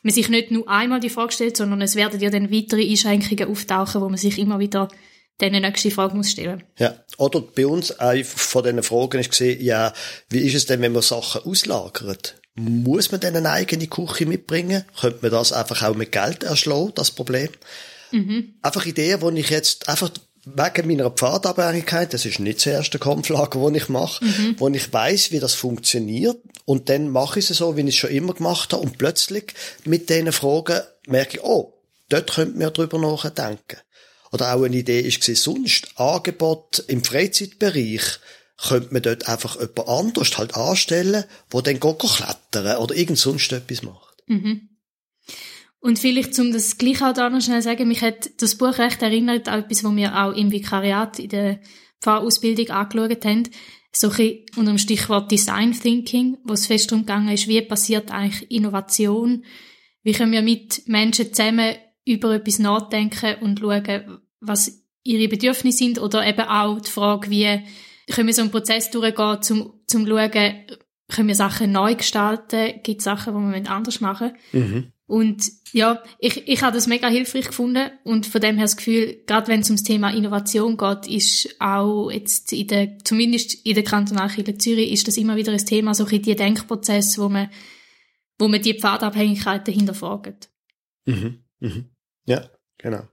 man 0.02 0.12
sich 0.12 0.28
nicht 0.28 0.50
nur 0.50 0.68
einmal 0.68 0.98
die 0.98 1.10
Frage 1.10 1.32
stellt, 1.32 1.56
sondern 1.56 1.80
es 1.80 1.94
werden 1.94 2.20
ja 2.20 2.30
dann 2.30 2.50
weitere 2.50 2.88
Einschränkungen 2.88 3.48
auftauchen, 3.48 4.00
wo 4.00 4.08
man 4.08 4.18
sich 4.18 4.38
immer 4.38 4.58
wieder 4.58 4.88
dann 5.38 5.54
eine 5.54 5.66
nächste 5.66 5.90
Frage 5.90 6.16
muss 6.16 6.30
stellen. 6.30 6.64
Ja. 6.78 6.96
Oder 7.18 7.40
bei 7.40 7.66
uns 7.66 7.92
eine 7.92 8.24
von 8.24 8.62
diesen 8.62 8.82
Fragen 8.82 9.20
ist 9.20 9.30
gesehen, 9.30 9.62
ja, 9.62 9.92
wie 10.30 10.40
ist 10.40 10.54
es 10.54 10.66
denn, 10.66 10.80
wenn 10.80 10.92
man 10.92 11.02
Sachen 11.02 11.42
auslagert? 11.42 12.40
Muss 12.54 13.10
man 13.12 13.20
denn 13.20 13.36
eine 13.36 13.50
eigene 13.50 13.86
Küche 13.86 14.24
mitbringen? 14.24 14.84
Könnte 14.98 15.18
man 15.20 15.30
das 15.30 15.52
einfach 15.52 15.82
auch 15.82 15.94
mit 15.94 16.12
Geld 16.12 16.42
erschlagen, 16.42 16.92
das 16.94 17.10
Problem? 17.10 17.50
Mhm. 18.12 18.54
Einfach 18.62 18.86
Ideen, 18.86 19.20
wo 19.20 19.30
ich 19.30 19.50
jetzt 19.50 19.88
einfach 19.90 20.10
wegen 20.46 20.86
meiner 20.86 21.10
Pfadabhängigkeit, 21.10 22.14
das 22.14 22.24
ist 22.24 22.38
nicht 22.38 22.58
das 22.58 22.66
erste 22.66 22.98
Kampflager, 22.98 23.60
das 23.60 23.82
ich 23.82 23.88
mache, 23.88 24.24
mhm. 24.24 24.54
wo 24.58 24.68
ich 24.68 24.92
weiß, 24.92 25.32
wie 25.32 25.40
das 25.40 25.54
funktioniert 25.54 26.38
und 26.64 26.88
dann 26.88 27.10
mache 27.10 27.40
ich 27.40 27.50
es 27.50 27.58
so, 27.58 27.76
wie 27.76 27.80
ich 27.82 27.88
es 27.88 27.96
schon 27.96 28.10
immer 28.10 28.32
gemacht 28.32 28.72
habe 28.72 28.82
und 28.82 28.96
plötzlich 28.96 29.54
mit 29.84 30.08
diesen 30.08 30.32
Fragen 30.32 30.82
merke 31.08 31.38
ich, 31.38 31.42
oh, 31.42 31.74
dort 32.08 32.32
könnte 32.32 32.58
man 32.58 32.72
drüber 32.72 32.98
nachdenken. 32.98 33.78
Oder 34.36 34.54
auch 34.54 34.64
eine 34.64 34.76
Idee 34.76 35.00
ist 35.00 35.24
sonst 35.24 35.98
Angebot 35.98 36.84
im 36.88 37.02
Freizeitbereich 37.02 38.02
könnte 38.68 38.92
man 38.92 39.00
dort 39.00 39.26
einfach 39.30 39.58
jemand 39.58 39.88
anders 39.88 40.36
halt 40.36 40.54
anstellen, 40.54 41.24
wo 41.48 41.62
dann 41.62 41.80
geht 41.80 41.98
klettern 41.98 42.76
oder 42.76 42.94
irgend 42.94 43.18
sonst 43.18 43.50
etwas 43.52 43.82
macht. 43.82 44.22
Mhm. 44.26 44.68
Und 45.80 45.98
vielleicht, 45.98 46.38
um 46.38 46.52
das 46.52 46.76
gleich 46.76 47.00
auch 47.00 47.14
da 47.14 47.30
noch 47.30 47.40
schnell 47.40 47.62
zu 47.62 47.68
sagen, 47.68 47.88
mich 47.88 48.02
hat 48.02 48.28
das 48.42 48.56
Buch 48.56 48.76
recht 48.76 49.00
erinnert 49.00 49.48
an 49.48 49.60
etwas, 49.60 49.82
was 49.82 49.96
wir 49.96 50.14
auch 50.14 50.32
im 50.32 50.52
Vikariat 50.52 51.18
in 51.18 51.30
der 51.30 51.60
Pfarrausbildung 52.02 52.68
angeschaut 52.68 53.24
haben. 53.24 53.48
So 53.90 54.10
ein 54.10 54.44
unter 54.56 54.72
dem 54.72 54.78
Stichwort 54.78 55.30
Design 55.30 55.72
Thinking, 55.72 56.36
wo 56.44 56.52
es 56.52 56.66
fest 56.66 56.90
darum 56.90 57.06
gegangen 57.06 57.32
ist, 57.32 57.48
wie 57.48 57.62
passiert 57.62 58.10
eigentlich 58.10 58.50
Innovation? 58.50 59.46
Wie 60.02 60.12
können 60.12 60.32
wir 60.32 60.42
mit 60.42 60.86
Menschen 60.88 61.32
zusammen 61.32 61.76
über 62.04 62.34
etwas 62.34 62.58
nachdenken 62.58 63.36
und 63.40 63.58
schauen, 63.58 64.20
was 64.40 64.82
ihre 65.02 65.28
Bedürfnisse 65.28 65.78
sind 65.78 65.98
oder 65.98 66.26
eben 66.26 66.42
auch 66.42 66.80
die 66.80 66.90
Frage, 66.90 67.30
wie 67.30 67.62
können 68.10 68.26
wir 68.26 68.34
so 68.34 68.42
einen 68.42 68.50
Prozess 68.50 68.90
durchgehen, 68.90 69.42
zum, 69.42 69.80
zum 69.86 70.06
schauen, 70.06 70.30
können 71.08 71.28
wir 71.28 71.34
Sachen 71.34 71.72
neu 71.72 71.94
gestalten, 71.94 72.80
gibt 72.82 72.98
es 72.98 73.04
Sachen, 73.04 73.34
die 73.34 73.62
wir 73.64 73.70
anders 73.70 74.00
machen 74.00 74.32
mhm. 74.52 74.92
Und 75.08 75.52
ja, 75.72 76.02
ich, 76.18 76.48
ich 76.48 76.62
habe 76.62 76.74
das 76.74 76.88
mega 76.88 77.06
hilfreich 77.06 77.46
gefunden 77.46 77.90
und 78.02 78.26
von 78.26 78.40
dem 78.40 78.56
her 78.56 78.64
das 78.64 78.76
Gefühl, 78.76 79.22
gerade 79.26 79.46
wenn 79.46 79.60
es 79.60 79.70
ums 79.70 79.84
Thema 79.84 80.10
Innovation 80.10 80.76
geht, 80.76 81.06
ist 81.06 81.60
auch 81.60 82.10
jetzt 82.10 82.52
in 82.52 82.66
der, 82.66 82.98
zumindest 83.04 83.64
in 83.64 83.76
der 83.76 83.84
Kantonalkirche 83.84 84.58
Zürich, 84.58 84.90
ist 84.90 85.06
das 85.06 85.16
immer 85.16 85.36
wieder 85.36 85.52
ein 85.52 85.64
Thema, 85.64 85.94
so 85.94 86.04
ein 86.06 86.22
die 86.22 86.34
Denkprozesse, 86.34 87.22
wo 87.22 87.28
man, 87.28 87.50
wo 88.38 88.48
man 88.48 88.60
die 88.60 88.74
Pfadabhängigkeiten 88.74 89.72
hinterfragt. 89.72 90.50
Mhm. 91.04 91.44
Mhm. 91.60 91.90
Ja, 92.24 92.50
genau. 92.76 93.04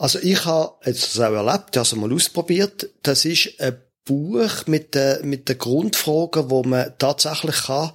Also 0.00 0.18
ich 0.18 0.46
habe 0.46 0.76
jetzt 0.86 1.14
das 1.14 1.20
auch 1.20 1.34
erlebt, 1.34 1.76
also 1.76 1.94
mal 1.96 2.10
ausprobiert. 2.10 2.88
Das 3.02 3.26
ist 3.26 3.60
ein 3.60 3.82
Buch 4.06 4.66
mit 4.66 4.94
den, 4.94 5.28
mit 5.28 5.50
den 5.50 5.58
Grundfragen, 5.58 6.48
wo 6.48 6.62
man 6.62 6.94
tatsächlich 6.96 7.64
kann, 7.64 7.92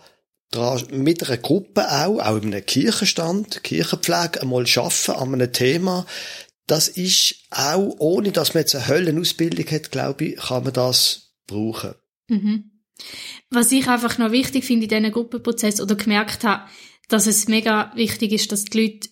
mit 0.91 1.27
einer 1.27 1.37
Gruppe 1.37 1.81
auch, 1.89 2.19
auch 2.19 2.35
in 2.35 2.53
einem 2.53 2.63
Kirchenstand, 2.63 3.63
Kirchenpflege, 3.63 4.39
einmal 4.39 4.67
schaffen 4.67 5.15
an 5.15 5.33
einem 5.33 5.51
Thema. 5.51 6.05
Das 6.67 6.89
ist 6.89 7.37
auch, 7.49 7.95
ohne 7.97 8.31
dass 8.31 8.53
man 8.53 8.61
jetzt 8.61 8.75
eine 8.75 8.87
Höllenausbildung 8.87 9.65
hat, 9.71 9.89
glaube 9.89 10.25
ich, 10.25 10.35
kann 10.35 10.63
man 10.63 10.73
das 10.73 11.31
brauchen. 11.47 11.95
Mhm. 12.27 12.83
Was 13.49 13.71
ich 13.71 13.87
einfach 13.87 14.19
noch 14.19 14.31
wichtig 14.31 14.63
finde 14.63 14.83
in 14.83 14.89
diesen 14.89 15.11
Gruppenprozess 15.11 15.81
oder 15.81 15.95
gemerkt 15.95 16.43
habe, 16.43 16.69
dass 17.09 17.25
es 17.25 17.47
mega 17.47 17.91
wichtig 17.95 18.31
ist, 18.31 18.51
dass 18.51 18.65
die 18.65 18.79
Leute 18.79 19.09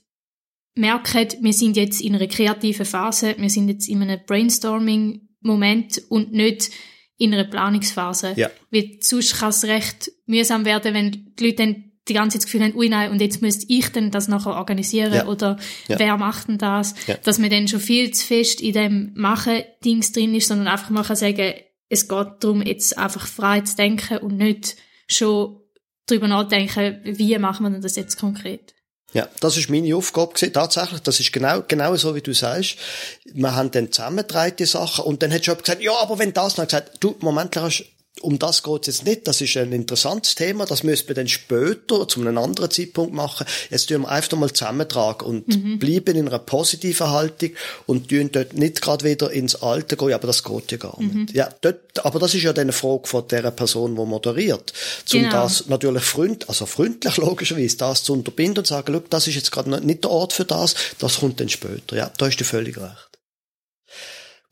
merken, 0.75 1.27
wir 1.41 1.53
sind 1.53 1.77
jetzt 1.77 2.01
in 2.01 2.15
einer 2.15 2.27
kreativen 2.27 2.85
Phase, 2.85 3.35
wir 3.37 3.49
sind 3.49 3.69
jetzt 3.69 3.87
in 3.87 4.01
einem 4.01 4.19
Brainstorming-Moment 4.25 6.03
und 6.09 6.31
nicht 6.31 6.71
in 7.17 7.33
einer 7.33 7.43
Planungsphase. 7.43 8.33
Ja. 8.35 8.49
Weil 8.71 8.97
sonst 9.01 9.39
kann 9.39 9.49
es 9.49 9.63
recht 9.65 10.11
mühsam 10.25 10.65
werden, 10.65 10.93
wenn 10.93 11.11
die 11.11 11.45
Leute 11.45 11.57
dann 11.57 11.93
die 12.07 12.13
ganze 12.13 12.37
Zeit 12.37 12.43
das 12.43 12.51
Gefühl 12.51 12.63
haben, 12.63 12.75
ui 12.75 12.89
nein, 12.89 13.11
und 13.11 13.21
jetzt 13.21 13.41
müsste 13.41 13.65
ich 13.69 13.87
denn 13.89 14.11
das 14.11 14.27
nachher 14.27 14.55
organisieren 14.55 15.13
ja. 15.13 15.27
oder 15.27 15.57
ja. 15.87 15.99
wer 15.99 16.17
macht 16.17 16.49
denn 16.49 16.57
das? 16.57 16.95
Ja. 17.07 17.15
Dass 17.23 17.39
man 17.39 17.49
dann 17.49 17.67
schon 17.67 17.79
viel 17.79 18.11
zu 18.11 18.25
fest 18.25 18.59
in 18.59 18.73
dem 18.73 19.11
Machen-Dings 19.15 20.11
drin 20.11 20.35
ist, 20.35 20.47
sondern 20.47 20.67
einfach 20.67 20.89
mal 20.89 21.03
kann 21.03 21.15
sagen, 21.15 21.53
es 21.87 22.07
geht 22.07 22.27
darum, 22.39 22.61
jetzt 22.61 22.97
einfach 22.97 23.25
frei 23.27 23.61
zu 23.61 23.77
denken 23.77 24.17
und 24.17 24.37
nicht 24.37 24.75
schon 25.07 25.61
darüber 26.07 26.27
nachdenken, 26.27 26.99
wie 27.03 27.37
machen 27.37 27.63
wir 27.65 27.69
denn 27.69 27.81
das 27.81 27.95
jetzt 27.95 28.17
konkret? 28.17 28.72
Ja, 29.13 29.27
das 29.39 29.57
ist 29.57 29.69
meine 29.69 29.95
Aufgabe 29.95 30.33
gewesen. 30.33 30.53
Tatsächlich, 30.53 31.01
das 31.01 31.19
ist 31.19 31.31
genau, 31.31 31.61
genau 31.67 31.95
so, 31.95 32.15
wie 32.15 32.21
du 32.21 32.33
sagst. 32.33 32.77
Wir 33.25 33.55
haben 33.55 33.69
dann 33.69 33.91
zusammengetragen 33.91 34.55
die 34.57 34.65
Sachen 34.65 35.05
und 35.05 35.21
dann 35.21 35.31
hat 35.31 35.45
schon 35.45 35.57
gesagt, 35.57 35.81
ja, 35.81 35.93
aber 36.01 36.17
wenn 36.17 36.33
das, 36.33 36.55
dann 36.55 36.65
gesagt, 36.65 36.97
du, 36.99 37.15
Moment, 37.19 37.55
hast 37.55 37.85
um 38.23 38.39
das 38.39 38.63
geht 38.63 38.87
es 38.87 38.87
jetzt 38.87 39.05
nicht. 39.05 39.27
Das 39.27 39.41
ist 39.41 39.57
ein 39.57 39.73
interessantes 39.73 40.35
Thema. 40.35 40.65
Das 40.65 40.83
müssen 40.83 41.07
wir 41.09 41.15
dann 41.15 41.27
später 41.27 42.07
zu 42.07 42.21
einem 42.21 42.37
anderen 42.37 42.71
Zeitpunkt 42.71 43.13
machen. 43.13 43.45
Jetzt 43.69 43.89
tun 43.89 44.01
wir 44.01 44.09
einfach 44.09 44.37
mal 44.37 44.51
zusammentragen 44.51 45.27
und 45.27 45.47
mhm. 45.47 45.77
bleiben 45.77 46.15
in 46.15 46.27
einer 46.27 46.39
positiven 46.39 47.09
Haltung 47.09 47.51
und 47.85 48.09
tun 48.09 48.29
dort 48.31 48.53
nicht 48.53 48.81
gerade 48.81 49.03
wieder 49.05 49.29
ins 49.31 49.55
Alte 49.55 49.97
gehen. 49.97 50.13
Aber 50.13 50.27
das 50.27 50.43
geht 50.43 50.71
ja 50.71 50.77
gar 50.77 50.99
nicht. 51.01 51.13
Mhm. 51.13 51.27
Ja, 51.33 51.49
dort, 51.61 52.05
aber 52.05 52.19
das 52.19 52.33
ist 52.33 52.43
ja 52.43 52.53
dann 52.53 52.63
eine 52.63 52.71
Frage 52.71 53.07
von 53.07 53.27
der 53.27 53.51
Person, 53.51 53.95
die 53.95 54.05
moderiert. 54.05 54.73
Um 55.13 55.19
genau. 55.19 55.31
das 55.31 55.67
natürlich 55.67 56.03
freund, 56.03 56.47
also 56.47 56.65
freundlich 56.65 57.17
logischerweise, 57.17 57.77
das 57.77 58.03
zu 58.03 58.13
unterbinden 58.13 58.59
und 58.59 58.67
sagen, 58.67 58.93
look, 58.93 59.09
das 59.09 59.27
ist 59.27 59.35
jetzt 59.35 59.51
gerade 59.51 59.69
nicht 59.85 60.03
der 60.03 60.11
Ort 60.11 60.33
für 60.33 60.45
das. 60.45 60.75
Das 60.99 61.19
kommt 61.19 61.39
dann 61.39 61.49
später. 61.49 61.97
Ja, 61.97 62.11
da 62.17 62.27
ist 62.27 62.39
du 62.39 62.45
völlig 62.45 62.77
recht. 62.77 63.12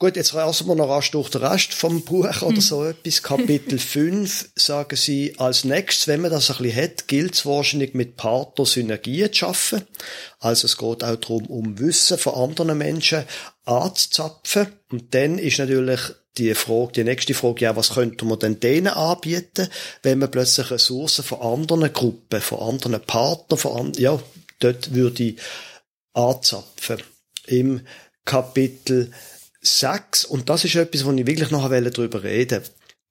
Gut, 0.02 0.16
jetzt 0.16 0.34
rasen 0.34 0.66
wir 0.66 0.74
noch 0.74 0.90
rasch 0.90 1.12
durch 1.12 1.30
den 1.30 1.44
Rest 1.44 1.76
vom 1.76 2.02
Buch 2.02 2.42
oder 2.42 2.56
hm. 2.56 2.60
so 2.62 2.84
etwas. 2.86 3.22
Kapitel 3.22 3.78
5 3.78 4.50
sagen 4.56 4.96
sie 4.96 5.36
als 5.38 5.64
nächstes, 5.64 6.08
wenn 6.08 6.22
man 6.22 6.32
das 6.32 6.50
ein 6.50 6.58
bisschen 6.58 6.84
hat, 6.84 7.08
gilt 7.08 7.36
es 7.36 7.46
wahrscheinlich 7.46 7.94
mit 7.94 8.18
Partner 8.18 8.66
Synergien 8.66 9.32
zu 9.32 9.38
schaffen. 9.38 9.84
Also 10.40 10.66
es 10.66 10.78
geht 10.78 11.04
auch 11.04 11.16
darum, 11.18 11.46
um 11.46 11.78
Wissen 11.78 12.18
von 12.18 12.34
anderen 12.34 12.80
Menschen 12.80 13.26
anzuzapfen. 13.66 14.70
Und 14.90 15.14
dann 15.14 15.38
ist 15.38 15.60
natürlich 15.60 16.00
die 16.36 16.56
Frage, 16.56 16.94
die 16.94 17.04
nächste 17.04 17.36
Frage, 17.36 17.66
ja, 17.66 17.76
was 17.76 17.94
könnte 17.94 18.26
man 18.26 18.40
denn 18.40 18.60
denen 18.60 18.88
anbieten, 18.88 19.68
wenn 20.02 20.18
man 20.18 20.32
plötzlich 20.32 20.72
Ressourcen 20.72 21.24
von 21.24 21.42
anderen 21.42 21.94
Gruppen, 21.94 22.42
von 22.42 22.74
anderen 22.74 23.02
Partnern, 23.02 23.60
von 23.60 23.78
an, 23.78 23.94
ja, 24.00 24.20
dort 24.62 24.96
würde 24.96 25.26
ich 25.26 25.36
anzapfen. 26.14 27.04
Im 27.46 27.82
Kapitel 28.26 29.12
6, 29.62 30.26
und 30.26 30.50
das 30.50 30.66
ist 30.66 30.76
etwas, 30.76 31.06
wo 31.06 31.12
ich 31.12 31.26
wirklich 31.28 31.52
noch 31.52 31.70
darüber 31.70 32.24
reden 32.24 32.64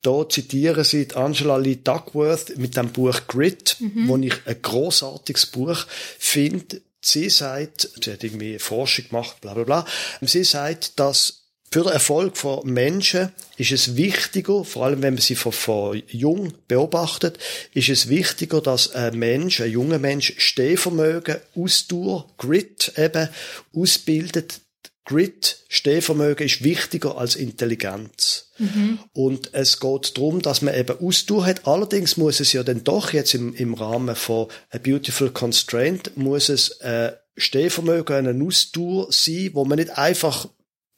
da 0.02 0.26
zitieren 0.28 0.84
sie 0.84 1.08
Angela 1.14 1.56
Lee 1.56 1.76
Duckworth 1.76 2.56
mit 2.56 2.76
dem 2.76 2.90
Buch 2.90 3.26
Grit, 3.26 3.76
mhm. 3.80 4.08
wo 4.08 4.16
ich 4.16 4.34
ein 4.46 4.62
großartiges 4.62 5.46
Buch 5.46 5.86
finde. 6.18 6.80
Sie 7.02 7.28
sagt, 7.28 7.88
sie 8.02 8.12
hat 8.12 8.24
irgendwie 8.24 8.58
Forschung 8.58 9.08
gemacht, 9.08 9.40
bla 9.40 9.54
bla 9.54 9.64
bla. 9.64 9.86
Sie 10.22 10.44
sagt, 10.44 10.98
dass 10.98 11.44
für 11.72 11.84
den 11.84 11.92
Erfolg 11.92 12.36
von 12.36 12.66
Menschen 12.66 13.30
ist 13.56 13.70
es 13.70 13.96
wichtiger, 13.96 14.64
vor 14.64 14.86
allem 14.86 15.02
wenn 15.02 15.14
man 15.14 15.22
sie 15.22 15.36
von, 15.36 15.52
von 15.52 16.02
jung 16.08 16.52
beobachtet, 16.66 17.38
ist 17.74 17.88
es 17.90 18.08
wichtiger, 18.08 18.60
dass 18.60 18.92
ein 18.92 19.18
Mensch, 19.18 19.60
ein 19.60 19.70
junger 19.70 19.98
Mensch 19.98 20.34
Stehvermögen, 20.38 21.36
Ausdauer, 21.54 22.26
Grit 22.38 22.92
eben 22.96 23.28
ausbildet, 23.72 24.60
Grit, 25.04 25.64
Stehvermögen 25.68 26.46
ist 26.46 26.62
wichtiger 26.62 27.16
als 27.18 27.36
Intelligenz. 27.36 28.50
Mhm. 28.58 28.98
Und 29.12 29.54
es 29.54 29.80
geht 29.80 30.16
darum, 30.16 30.42
dass 30.42 30.62
man 30.62 30.74
eben 30.74 30.98
Ausdauer 31.00 31.46
hat. 31.46 31.66
Allerdings 31.66 32.16
muss 32.16 32.40
es 32.40 32.52
ja 32.52 32.62
dann 32.62 32.84
doch 32.84 33.12
jetzt 33.12 33.34
im, 33.34 33.54
im 33.54 33.74
Rahmen 33.74 34.14
von 34.14 34.48
A 34.70 34.78
Beautiful 34.78 35.30
Constraint, 35.30 36.16
muss 36.16 36.48
es 36.48 36.80
äh, 36.80 37.12
Stehvermögen, 37.36 38.26
eine 38.28 38.44
Ausdauer 38.44 39.08
sein, 39.10 39.50
wo 39.54 39.64
man 39.64 39.78
nicht 39.78 39.96
einfach 39.96 40.48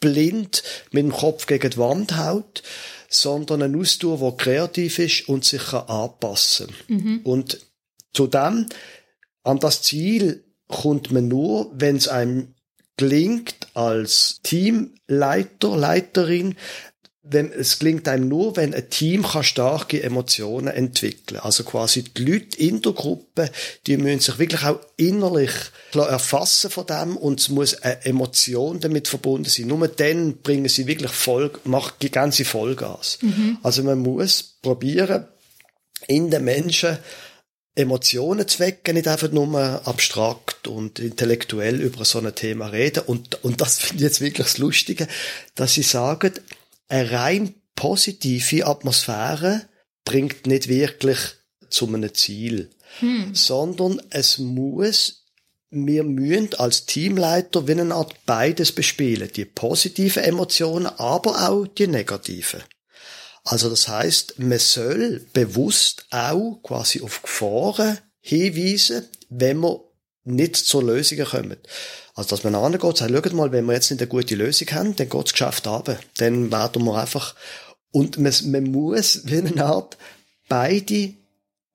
blind 0.00 0.62
mit 0.90 1.04
dem 1.04 1.12
Kopf 1.12 1.46
gegen 1.46 1.70
die 1.70 1.78
Wand 1.78 2.16
haut, 2.16 2.62
sondern 3.08 3.62
eine 3.62 3.78
Ausdauer, 3.78 4.32
die 4.32 4.36
kreativ 4.36 4.98
ist 4.98 5.28
und 5.28 5.44
sich 5.44 5.64
kann 5.66 5.86
anpassen 5.86 6.68
mhm. 6.88 7.20
Und 7.22 7.60
zudem, 8.12 8.66
an 9.44 9.58
das 9.60 9.82
Ziel 9.82 10.44
kommt 10.66 11.12
man 11.12 11.28
nur, 11.28 11.70
wenn 11.74 11.96
es 11.96 12.08
einem 12.08 12.54
gelingt 12.96 13.61
als 13.74 14.40
Teamleiter, 14.42 15.76
Leiterin, 15.76 16.56
wenn, 17.24 17.52
es 17.52 17.78
gelingt 17.78 18.08
einem 18.08 18.28
nur, 18.28 18.56
wenn 18.56 18.74
ein 18.74 18.90
Team 18.90 19.22
kann 19.22 19.44
starke 19.44 20.02
Emotionen 20.02 20.74
entwickeln. 20.74 21.40
Also 21.40 21.62
quasi 21.62 22.02
die 22.02 22.24
Leute 22.24 22.58
in 22.58 22.82
der 22.82 22.92
Gruppe, 22.92 23.50
die 23.86 23.96
müssen 23.96 24.18
sich 24.18 24.38
wirklich 24.38 24.64
auch 24.64 24.80
innerlich 24.96 25.52
erfassen 25.94 26.70
von 26.70 26.86
dem 26.86 27.16
und 27.16 27.38
es 27.38 27.48
muss 27.48 27.80
eine 27.80 28.04
Emotion 28.04 28.80
damit 28.80 29.06
verbunden 29.06 29.48
sein. 29.48 29.68
Nur 29.68 29.86
dann 29.86 30.38
bringen 30.38 30.68
sie 30.68 30.88
wirklich 30.88 31.12
voll, 31.12 31.52
macht 31.64 32.02
die 32.02 32.10
ganze 32.10 32.44
Vollgas. 32.44 33.18
Mhm. 33.22 33.58
Also 33.62 33.84
man 33.84 34.00
muss 34.00 34.58
probieren, 34.60 35.26
in 36.08 36.30
den 36.30 36.42
Menschen 36.42 36.98
Emotionen 37.74 38.46
zu 38.46 38.58
wecken, 38.58 38.94
nicht 38.94 39.08
einfach 39.08 39.30
nur 39.30 39.86
abstrakt 39.86 40.68
und 40.68 40.98
intellektuell 40.98 41.80
über 41.80 42.04
so 42.04 42.18
ein 42.18 42.34
Thema 42.34 42.66
reden. 42.66 43.04
Und, 43.06 43.42
und 43.44 43.60
das 43.60 43.78
finde 43.80 43.96
ich 43.96 44.02
jetzt 44.02 44.20
wirklich 44.20 44.46
das 44.46 44.58
Lustige, 44.58 45.08
dass 45.54 45.74
sie 45.74 45.82
sagen, 45.82 46.32
eine 46.88 47.10
rein 47.10 47.54
positive 47.74 48.66
Atmosphäre 48.66 49.62
bringt 50.04 50.46
nicht 50.46 50.68
wirklich 50.68 51.18
zu 51.70 51.86
einem 51.86 52.12
Ziel, 52.12 52.70
hm. 52.98 53.34
sondern 53.34 54.02
es 54.10 54.36
muss, 54.38 55.24
wir 55.70 56.04
müssen 56.04 56.54
als 56.54 56.84
Teamleiter 56.84 57.66
wie 57.66 57.72
eine 57.72 57.94
Art 57.94 58.14
beides 58.26 58.72
bespielen. 58.72 59.30
Die 59.34 59.46
positiven 59.46 60.22
Emotionen, 60.22 60.86
aber 60.86 61.48
auch 61.48 61.66
die 61.66 61.86
negativen. 61.86 62.62
Also 63.44 63.68
das 63.68 63.88
heißt, 63.88 64.38
man 64.38 64.58
soll 64.58 65.26
bewusst 65.32 66.06
auch 66.10 66.60
quasi 66.62 67.02
auf 67.02 67.22
Gefahren 67.22 67.98
hinweisen, 68.20 69.04
wenn 69.30 69.56
man 69.58 69.78
nicht 70.24 70.56
zur 70.56 70.84
Lösung 70.84 71.24
kommen. 71.24 71.56
Also, 72.14 72.30
dass 72.30 72.44
man 72.44 72.54
angeht 72.54 72.84
und 72.84 72.96
sagt, 72.96 73.10
schaut 73.10 73.32
mal, 73.32 73.52
wenn 73.52 73.64
wir 73.64 73.72
jetzt 73.72 73.90
nicht 73.90 74.00
eine 74.00 74.08
gute 74.08 74.34
Lösung 74.34 74.68
haben, 74.72 74.96
dann 74.96 75.08
geht 75.08 75.24
das 75.24 75.32
Geschäft 75.32 75.66
runter. 75.66 75.98
Dann 76.18 76.52
werden 76.52 76.84
wir 76.84 76.94
einfach, 76.94 77.34
und 77.90 78.18
man, 78.18 78.32
man 78.44 78.64
muss 78.64 79.22
wie 79.24 79.38
eine 79.38 79.64
Art 79.64 79.96
beide 80.48 81.14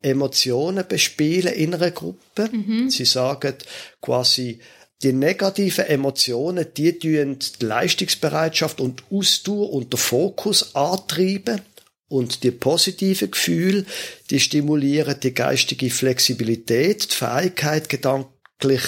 Emotionen 0.01 0.87
bespielen 0.87 1.53
in 1.53 1.73
einer 1.73 1.91
Gruppe. 1.91 2.49
Mhm. 2.51 2.89
Sie 2.89 3.05
sagen 3.05 3.55
quasi, 4.01 4.59
die 5.03 5.13
negativen 5.13 5.85
Emotionen, 5.85 6.65
die 6.75 6.97
tun 6.97 7.37
die 7.39 7.65
Leistungsbereitschaft 7.65 8.81
und 8.81 9.03
Ausdauer 9.11 9.71
und 9.73 9.93
der 9.93 9.99
Fokus 9.99 10.75
antreiben. 10.75 11.61
Und 12.09 12.43
die 12.43 12.51
positiven 12.51 13.31
Gefühle, 13.31 13.85
die 14.29 14.39
stimulieren 14.39 15.19
die 15.19 15.33
geistige 15.33 15.89
Flexibilität, 15.89 17.11
die 17.11 17.15
Fähigkeit, 17.15 17.89
gedanklich 17.89 18.81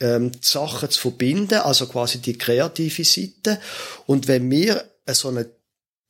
ähm, 0.00 0.32
die 0.32 0.38
Sachen 0.42 0.90
zu 0.90 1.00
verbinden, 1.00 1.60
also 1.60 1.86
quasi 1.86 2.18
die 2.18 2.36
kreative 2.36 3.04
Seite. 3.04 3.60
Und 4.06 4.26
wenn 4.26 4.50
wir 4.50 4.84
so 5.06 5.28
ein 5.28 5.46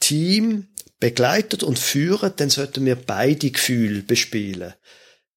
Team 0.00 0.68
begleitet 0.98 1.62
und 1.62 1.78
führen, 1.78 2.32
dann 2.36 2.50
sollten 2.50 2.86
wir 2.86 2.96
beide 2.96 3.50
Gefühle 3.50 4.02
bespielen. 4.02 4.74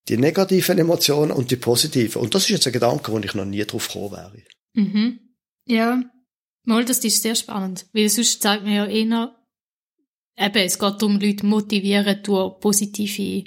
Die 0.09 0.17
negativen 0.17 0.77
Emotionen 0.79 1.31
und 1.31 1.51
die 1.51 1.55
positiven. 1.55 2.21
Und 2.21 2.35
das 2.35 2.43
ist 2.43 2.49
jetzt 2.49 2.67
ein 2.67 2.73
Gedanke, 2.73 3.11
wo 3.11 3.19
ich 3.19 3.33
noch 3.33 3.45
nie 3.45 3.63
drauf 3.65 3.87
gekommen 3.87 4.11
wäre. 4.11 4.33
Mhm. 4.73 5.19
Ja. 5.65 6.03
Mal, 6.65 6.85
das 6.85 6.99
ist 6.99 7.21
sehr 7.21 7.35
spannend. 7.35 7.85
Weil 7.93 8.09
sonst 8.09 8.41
zeigt 8.41 8.63
man 8.63 8.73
ja 8.73 8.85
eher, 8.85 9.35
eben, 10.37 10.65
es 10.65 10.79
geht 10.79 11.01
darum, 11.01 11.19
Leute 11.19 11.45
motivieren 11.45 12.21
durch 12.23 12.59
positive 12.59 13.43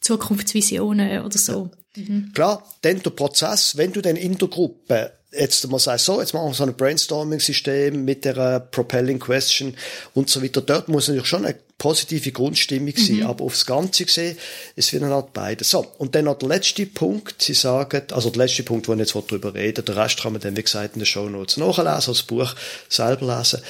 Zukunftsvisionen 0.00 1.22
oder 1.22 1.38
so. 1.38 1.70
Ja. 1.96 2.02
Mhm. 2.02 2.32
Klar, 2.32 2.66
dann 2.82 3.02
der 3.02 3.10
Prozess, 3.10 3.76
wenn 3.76 3.92
du 3.92 4.00
dann 4.00 4.16
in 4.16 4.36
der 4.36 4.48
Gruppe 4.48 5.12
jetzt 5.38 5.66
mal 5.68 5.78
sagst, 5.78 6.06
so, 6.06 6.20
jetzt 6.20 6.34
machen 6.34 6.48
wir 6.48 6.54
so 6.54 6.64
ein 6.64 6.76
Brainstorming-System 6.76 8.04
mit 8.04 8.24
der 8.24 8.36
uh, 8.36 8.70
Propelling 8.70 9.18
Question 9.18 9.76
und 10.14 10.30
so 10.30 10.42
weiter. 10.42 10.60
Dort 10.60 10.88
muss 10.88 11.08
natürlich 11.08 11.28
schon 11.28 11.44
eine 11.44 11.58
positive 11.78 12.32
Grundstimmung 12.32 12.94
sein, 12.96 13.16
mhm. 13.16 13.26
aber 13.26 13.44
aufs 13.44 13.66
Ganze 13.66 14.04
gesehen, 14.04 14.38
es 14.76 14.92
wird 14.92 15.02
halt 15.04 15.32
beides. 15.32 15.70
So, 15.70 15.86
und 15.98 16.14
dann 16.14 16.26
noch 16.26 16.38
der 16.38 16.48
letzte 16.48 16.86
Punkt, 16.86 17.42
Sie 17.42 17.54
sagen, 17.54 18.02
also 18.12 18.30
der 18.30 18.46
letzte 18.46 18.62
Punkt, 18.62 18.88
wo 18.88 18.92
ich 18.92 19.00
jetzt 19.00 19.14
darüber 19.14 19.54
rede, 19.54 19.82
der 19.82 19.96
Rest 19.96 20.22
kann 20.22 20.32
man 20.32 20.40
dann, 20.40 20.56
wie 20.56 20.62
gesagt, 20.62 20.94
in 20.94 21.00
den 21.00 21.06
Show 21.06 21.28
Notes 21.28 21.56
nachlesen, 21.56 22.12
das 22.12 22.22
Buch 22.22 22.54
selber 22.88 23.38
lesen. 23.38 23.60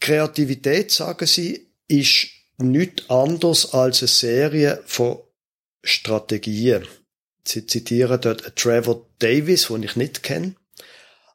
Kreativität, 0.00 0.90
sagen 0.90 1.26
Sie, 1.26 1.68
ist 1.88 2.28
nichts 2.58 3.10
anderes 3.10 3.72
als 3.74 4.00
eine 4.02 4.08
Serie 4.08 4.82
von 4.86 5.18
Strategien. 5.82 6.86
Sie 7.44 7.66
zitieren 7.66 8.20
dort 8.20 8.54
Trevor 8.56 9.06
Davis, 9.18 9.68
den 9.68 9.82
ich 9.82 9.96
nicht 9.96 10.22
kenne. 10.22 10.54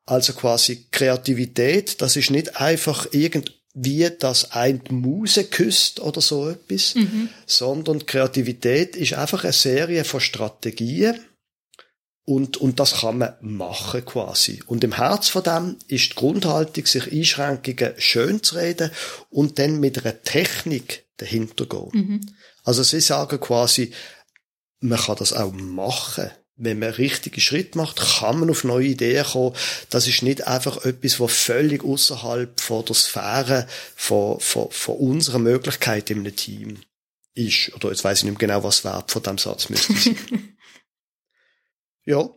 Also 0.07 0.33
quasi 0.33 0.87
Kreativität, 0.89 2.01
das 2.01 2.15
ist 2.15 2.31
nicht 2.31 2.59
einfach 2.59 3.07
irgendwie, 3.11 4.09
dass 4.17 4.51
ein 4.51 4.81
die 4.83 4.93
Muse 4.93 5.43
küsst 5.43 5.99
oder 5.99 6.21
so 6.21 6.49
etwas, 6.49 6.95
mhm. 6.95 7.29
sondern 7.45 8.05
Kreativität 8.05 8.95
ist 8.95 9.13
einfach 9.13 9.43
eine 9.43 9.53
Serie 9.53 10.05
von 10.05 10.21
Strategien 10.21 11.19
und, 12.23 12.55
und 12.55 12.79
das 12.79 13.01
kann 13.01 13.17
man 13.17 13.33
machen 13.41 14.03
quasi. 14.05 14.63
Und 14.65 14.83
im 14.85 14.95
Herz 14.95 15.27
von 15.27 15.43
dem 15.43 15.77
ist 15.87 16.11
die 16.11 16.15
Grundhaltung, 16.15 16.85
sich 16.85 17.11
Einschränkungen 17.11 17.93
schön 17.97 18.41
zu 18.41 18.55
reden 18.55 18.91
und 19.29 19.59
dann 19.59 19.79
mit 19.81 20.03
einer 20.03 20.21
Technik 20.23 21.05
dahinter 21.17 21.65
gehen. 21.65 21.89
Mhm. 21.93 22.21
Also 22.63 22.81
sie 22.83 23.01
sagen 23.01 23.41
quasi, 23.41 23.91
man 24.79 24.99
kann 24.99 25.17
das 25.17 25.33
auch 25.33 25.51
machen. 25.51 26.31
Wenn 26.57 26.79
man 26.79 26.89
richtige 26.89 27.39
Schritt 27.39 27.75
macht, 27.75 27.97
kann 28.19 28.39
man 28.39 28.49
auf 28.49 28.63
neue 28.63 28.87
Ideen 28.87 29.23
kommen. 29.23 29.55
Das 29.89 30.07
ist 30.07 30.23
nicht 30.23 30.47
einfach 30.47 30.83
etwas, 30.85 31.19
was 31.19 31.31
völlig 31.31 31.83
außerhalb 31.83 32.59
von 32.59 32.83
der 32.83 32.95
Sphäre 32.95 33.67
von, 33.95 34.39
von, 34.39 34.69
von 34.71 34.97
unserer 34.97 35.39
Möglichkeit 35.39 36.09
in 36.09 36.19
einem 36.19 36.35
Team 36.35 36.79
ist. 37.35 37.73
Oder 37.75 37.89
jetzt 37.89 38.03
weiß 38.03 38.19
ich 38.19 38.23
nicht 38.25 38.39
mehr 38.39 38.47
genau, 38.47 38.63
was 38.63 38.83
Verb 38.83 39.11
von 39.11 39.21
dem 39.21 39.37
Satz 39.37 39.69
müsste 39.69 39.93
sein. 39.93 40.17
ja, 42.05 42.27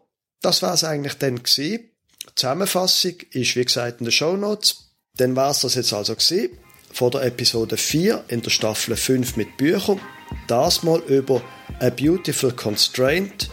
das 0.42 0.60
war 0.60 0.74
es 0.74 0.84
eigentlich 0.84 1.14
dann 1.14 1.42
gewesen. 1.42 1.90
Zusammenfassung 2.34 3.14
ist, 3.30 3.56
wie 3.56 3.64
gesagt, 3.64 4.00
in 4.00 4.06
den 4.06 4.12
Show 4.12 4.36
Notes. 4.36 4.90
Dann 5.14 5.34
war 5.34 5.50
es 5.50 5.60
das 5.60 5.74
jetzt 5.74 5.94
also 5.94 6.14
gewesen. 6.14 6.50
Von 6.92 7.10
der 7.10 7.22
Episode 7.22 7.78
4 7.78 8.24
in 8.28 8.42
der 8.42 8.50
Staffel 8.50 8.96
5 8.96 9.36
mit 9.36 9.56
Büchern. 9.56 10.00
Das 10.46 10.82
mal 10.82 11.00
über 11.00 11.42
A 11.80 11.88
Beautiful 11.88 12.52
Constraint 12.52 13.48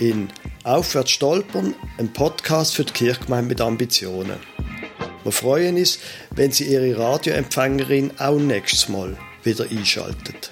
in 0.00 0.28
Aufwärts 0.64 1.12
stolpern, 1.12 1.74
ein 1.98 2.12
Podcast 2.12 2.74
für 2.74 2.84
die 2.84 2.92
Kirchgemeinde 2.92 3.50
mit 3.50 3.60
Ambitionen. 3.60 4.38
Wir 5.22 5.32
freuen 5.32 5.76
uns, 5.76 5.98
wenn 6.34 6.50
Sie 6.50 6.64
Ihre 6.64 6.98
Radioempfängerin 6.98 8.12
auch 8.18 8.38
nächstes 8.38 8.88
Mal 8.88 9.16
wieder 9.44 9.66
einschaltet. 9.70 10.50